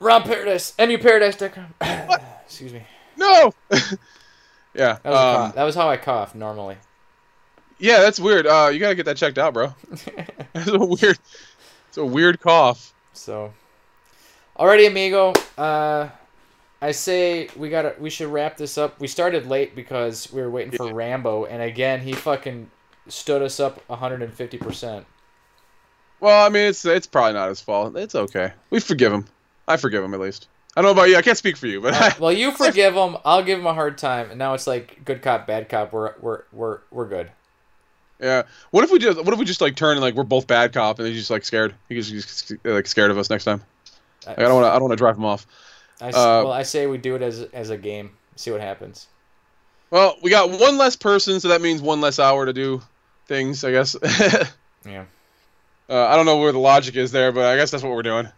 [0.00, 1.74] Ron Paradise, EmuParadise.com.
[2.46, 2.82] Excuse me.
[3.16, 3.52] No.
[4.74, 4.98] yeah.
[5.02, 6.76] That was, um, that was how I cough normally.
[7.78, 8.46] yeah, that's weird.
[8.46, 9.74] Uh, you gotta get that checked out, bro.
[10.52, 11.18] That's a weird.
[11.88, 12.94] It's a weird cough.
[13.12, 13.52] So,
[14.58, 15.32] alrighty, amigo.
[15.56, 16.08] Uh,
[16.80, 19.00] I say we gotta we should wrap this up.
[19.00, 22.70] We started late because we were waiting for Rambo, and again he fucking
[23.08, 25.06] stood us up 150 percent.
[26.20, 27.96] Well, I mean, it's it's probably not his fault.
[27.96, 28.52] It's okay.
[28.70, 29.26] We forgive him.
[29.68, 30.48] I forgive him at least.
[30.76, 31.16] I don't know about you.
[31.16, 33.16] I can't speak for you, but Well, you forgive him.
[33.24, 35.92] I'll give him a hard time, and now it's like good cop, bad cop.
[35.92, 37.30] We're we're we're we're good.
[38.20, 38.42] yeah.
[38.70, 40.72] What if we just what if we just like turn and like we're both bad
[40.72, 41.74] cop and he's just like scared?
[41.88, 43.62] He's just like scared of us next time.
[44.26, 44.70] Like, I don't want to.
[44.70, 45.46] I don't want to drive him off.
[46.00, 46.12] I, uh,
[46.44, 48.10] well, I say we do it as as a game.
[48.36, 49.08] See what happens.
[49.90, 52.82] Well, we got one less person, so that means one less hour to do
[53.26, 53.64] things.
[53.64, 53.96] I guess.
[54.86, 55.04] Yeah.
[55.90, 58.02] uh, I don't know where the logic is there, but I guess that's what we're
[58.02, 58.28] doing.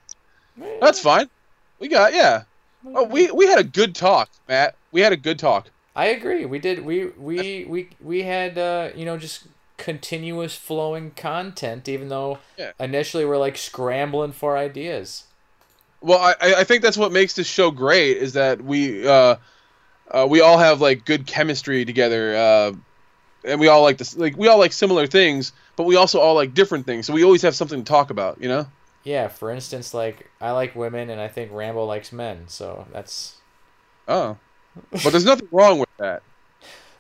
[0.81, 1.29] That's fine.
[1.79, 2.45] We got yeah.
[2.85, 4.77] Oh, we we had a good talk, Matt.
[4.93, 5.71] We had a good talk.
[5.95, 6.45] I agree.
[6.45, 6.85] We did.
[6.85, 9.47] We we we we had uh, you know just
[9.77, 12.73] continuous flowing content, even though Yeah.
[12.79, 15.25] initially we're like scrambling for ideas.
[16.01, 19.37] Well, I I I think that's what makes this show great is that we uh,
[20.11, 22.37] uh we all have like good chemistry together.
[22.37, 22.73] Uh,
[23.45, 26.35] and we all like this like we all like similar things, but we also all
[26.35, 27.07] like different things.
[27.07, 28.67] So we always have something to talk about, you know?
[29.05, 29.29] Yeah.
[29.29, 32.45] For instance, like I like women, and I think Rambo likes men.
[32.49, 33.37] So that's
[34.09, 34.37] Oh.
[34.93, 36.23] But there's nothing wrong with that.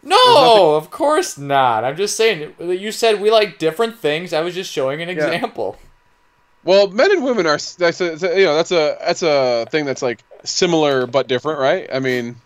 [0.03, 1.84] no, of course not.
[1.84, 2.55] I'm just saying.
[2.59, 4.32] You said we like different things.
[4.32, 5.14] I was just showing an Yeah.
[5.14, 5.78] example.
[6.64, 10.03] Well, men and women are that's a, you know that's a that's a thing that's
[10.03, 11.88] like similar but different, right?
[11.92, 12.36] I mean,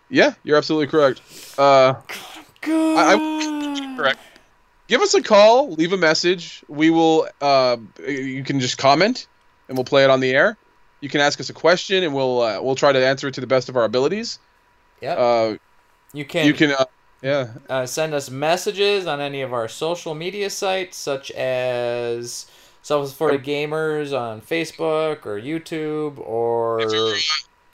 [0.09, 1.21] Yeah, you're absolutely correct.
[1.57, 1.95] Uh,
[2.61, 2.97] Good.
[2.97, 4.19] I- correct.
[4.87, 5.71] give us a call.
[5.71, 6.63] Leave a message.
[6.67, 7.27] We will.
[7.39, 9.27] Uh, you can just comment,
[9.67, 10.57] and we'll play it on the air.
[11.01, 13.41] You can ask us a question, and we'll uh, we'll try to answer it to
[13.41, 14.39] the best of our abilities.
[15.01, 15.13] Yeah.
[15.13, 15.57] Uh,
[16.11, 16.47] you can.
[16.47, 16.71] you can.
[16.71, 16.85] Uh,
[17.21, 17.49] yeah.
[17.69, 22.49] uh, send us messages on any of our social media sites, such as
[22.81, 27.15] Southwest Florida Gamers on Facebook or YouTube, or If you're,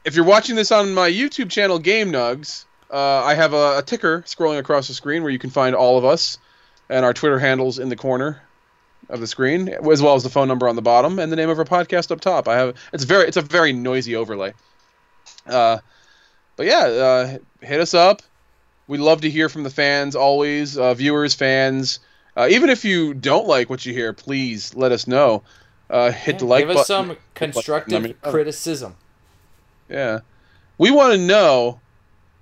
[0.05, 3.83] if you're watching this on my YouTube channel, Game Nugs, uh, I have a, a
[3.83, 6.37] ticker scrolling across the screen where you can find all of us
[6.89, 8.41] and our Twitter handles in the corner
[9.09, 11.49] of the screen, as well as the phone number on the bottom and the name
[11.49, 12.47] of our podcast up top.
[12.47, 14.53] I have it's very it's a very noisy overlay.
[15.45, 15.79] Uh,
[16.55, 18.21] but yeah, uh, hit us up.
[18.87, 21.99] We love to hear from the fans always, uh, viewers, fans.
[22.37, 25.43] Uh, even if you don't like what you hear, please let us know.
[25.89, 27.07] Uh, hit Yeah, the like give us button.
[27.09, 28.31] some constructive me know.
[28.31, 28.95] criticism.
[29.89, 30.19] Yeah.
[30.77, 31.79] We want to know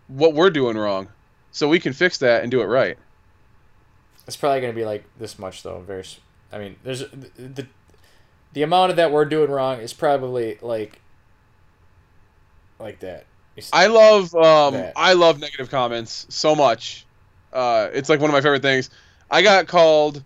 [0.07, 1.09] what we're doing wrong
[1.51, 2.97] so we can fix that and do it right.
[4.25, 5.81] It's probably going to be like this much though.
[5.85, 6.05] Very.
[6.51, 7.67] I mean, there's the, the
[8.53, 11.01] the amount of that we're doing wrong is probably like
[12.79, 13.25] like that.
[13.55, 14.93] It's- I love um That.
[14.95, 17.05] I love negative comments so much.
[17.51, 18.89] Uh it's like one of my favorite things.
[19.29, 20.23] I got called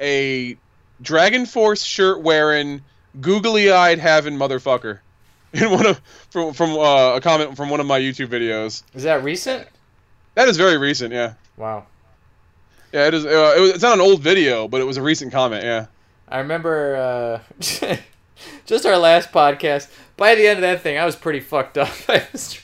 [0.00, 0.56] a
[1.02, 2.82] Dragon Force shirt wearing
[3.20, 5.00] googly eyed having motherfucker
[5.52, 6.00] in one of
[6.30, 8.82] from from uh, a comment from one of my YouTube videos.
[8.94, 9.66] is that recent?
[10.34, 11.34] That is very recent, yeah.
[11.56, 11.86] Wow.
[12.92, 13.24] Yeah, it is.
[13.24, 15.64] Uh, it was, it's not an old video, but it was a recent comment.
[15.64, 15.86] Yeah.
[16.28, 17.40] I remember uh,
[18.66, 19.90] just our last podcast.
[20.16, 21.88] By the end of that thing, I was pretty fucked up.
[22.08, 22.60] I was-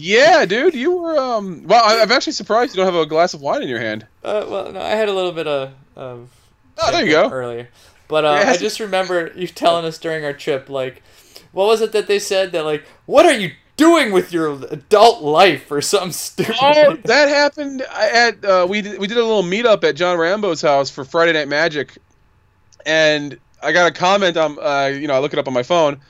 [0.00, 1.18] Yeah, dude, you were.
[1.18, 1.64] Um.
[1.64, 4.06] Well, I, I'm actually surprised you don't have a glass of wine in your hand.
[4.24, 5.72] uh, well, no, I had a little bit of.
[5.96, 6.28] of
[6.82, 7.28] Oh, there you go.
[7.28, 7.68] Earlier,
[8.08, 11.02] but uh, I just remember you telling us during our trip, like,
[11.52, 15.22] what was it that they said that like, what are you doing with your adult
[15.22, 16.56] life or something stupid?
[16.60, 20.62] Oh, that happened at uh, we did, we did a little meetup at John Rambo's
[20.62, 21.98] house for Friday Night Magic,
[22.86, 25.62] and I got a comment on uh, you know I look it up on my
[25.62, 26.00] phone,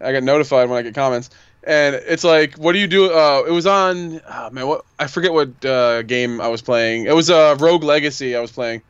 [0.00, 1.30] I get notified when I get comments,
[1.64, 3.12] and it's like, what do you do?
[3.12, 7.06] Uh, it was on oh, man, what I forget what uh, game I was playing.
[7.06, 8.82] It was uh, Rogue Legacy I was playing.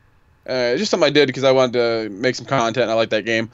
[0.46, 2.84] Uh, just something I did because I wanted to make some content.
[2.84, 3.50] and I like that game,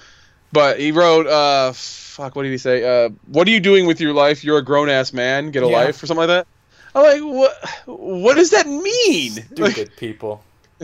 [0.52, 2.84] but he wrote, uh, fuck, what did he say?
[2.84, 4.44] Uh, what are you doing with your life?
[4.44, 5.50] You're a grown ass man.
[5.50, 5.76] Get a Yeah.
[5.76, 6.46] life or something like that.
[6.94, 7.68] I'm like, what?
[7.86, 9.34] What does that mean?
[9.56, 10.44] Like, Stupid people.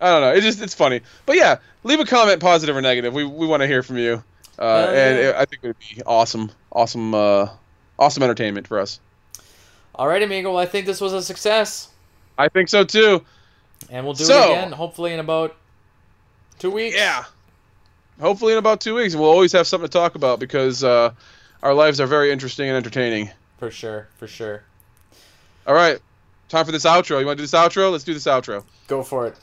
[0.00, 0.32] I don't know.
[0.32, 1.00] It just it's funny.
[1.26, 3.12] But yeah, leave a comment, positive or negative.
[3.12, 4.22] We we want to hear from you,
[4.60, 7.48] uh, Uh, and it, I think it would be awesome, awesome, uh,
[7.98, 9.00] awesome entertainment for us.
[9.94, 10.50] All right, amigo.
[10.50, 11.88] Well, I think this was a success,
[12.38, 13.24] I think so too.
[13.90, 14.72] and we'll do So- it again.
[14.72, 15.56] Hopefully in about
[16.58, 16.96] two weeks.
[16.96, 17.24] Yeah.
[18.20, 21.12] Hopefully in about two weeks, we'll always have something to talk about because uh,
[21.62, 23.30] our lives are very interesting and entertaining.
[23.58, 24.62] for sure, for sure.
[25.66, 25.98] All right,
[26.50, 27.18] time for this outro.
[27.20, 27.90] You want to do this outro?
[27.92, 28.64] Let's do this outro.
[28.88, 29.36] Go for it.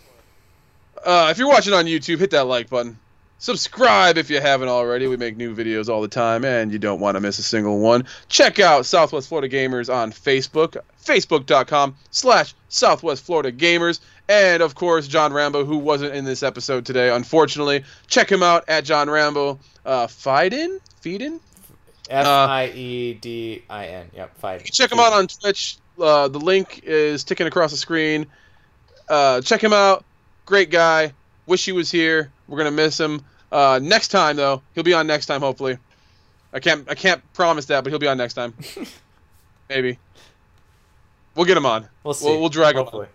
[1.05, 2.97] Uh, if you're watching on YouTube, hit that like button.
[3.39, 5.07] Subscribe if you haven't already.
[5.07, 7.79] We make new videos all the time, and you don't want to miss a single
[7.79, 8.05] one.
[8.29, 13.99] Check out Southwest Florida Gamers on Facebook, facebook.com slash Southwest Florida Gamers.
[14.27, 17.83] And, of course, John Rambo, who wasn't in this episode today, unfortunately.
[18.07, 19.59] Check him out at John Rambo.
[19.85, 20.79] Uh, Fiden?
[21.01, 21.39] Feeden?
[22.09, 24.09] F I E D I N.
[24.15, 24.41] Yep.
[24.41, 25.77] Can check him out on Twitch.
[25.99, 28.27] Uh, the link is ticking across the screen.
[29.09, 30.05] Uh, check him out.
[30.45, 31.13] Great guy.
[31.45, 32.31] Wish he was here.
[32.47, 33.23] We're gonna miss him.
[33.51, 35.41] Uh, next time though, he'll be on next time.
[35.41, 35.77] Hopefully,
[36.53, 38.53] I can't I can't promise that, but he'll be on next time.
[39.69, 39.99] Maybe.
[41.35, 41.87] We'll get him on.
[42.03, 42.25] We'll see.
[42.25, 42.87] We'll, we'll drag him.
[42.87, 43.07] On.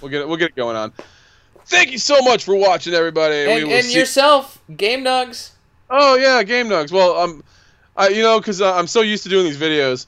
[0.00, 0.28] We'll get it.
[0.28, 0.92] We'll get it going on.
[1.66, 3.50] Thank you so much for watching, everybody.
[3.50, 5.50] And, and yourself, Game Nugs.
[5.90, 6.92] Oh yeah, Game Nugs.
[6.92, 7.42] Well, um,
[7.96, 10.06] I you know because uh, I'm so used to doing these videos,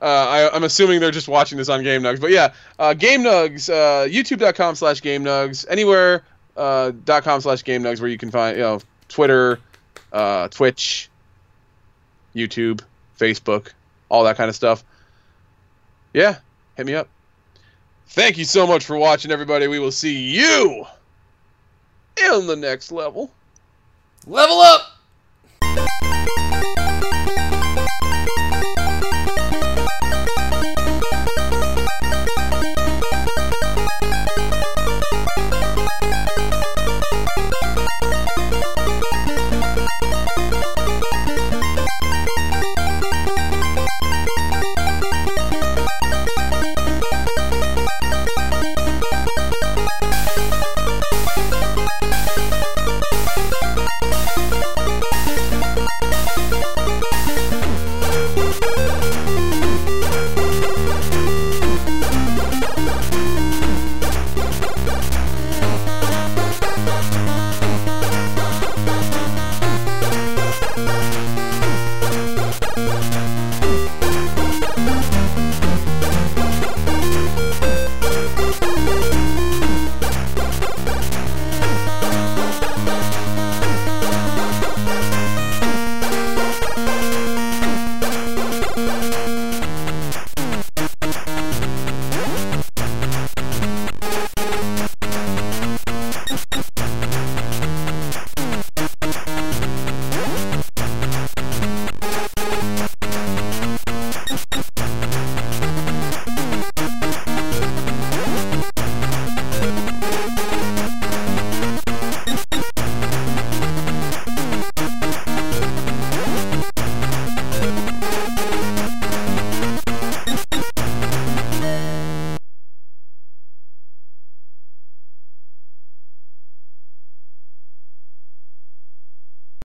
[0.00, 2.20] uh, I, I'm assuming they're just watching this on Game Nugs.
[2.20, 6.22] But yeah, uh, Game Nugs, uh, YouTube.com slash Game Nugs, anywhere
[6.56, 9.58] uh, com slash Game Nugs where you can find you know Twitter,
[10.12, 11.10] uh, Twitch,
[12.34, 12.82] YouTube,
[13.18, 13.72] Facebook,
[14.08, 14.84] all that kind of stuff.
[16.12, 16.38] Yeah,
[16.76, 17.08] hit me up.
[18.08, 19.68] Thank you so much for watching, everybody.
[19.68, 20.84] We will see you
[22.16, 23.30] in the next level.
[24.26, 24.82] Level up.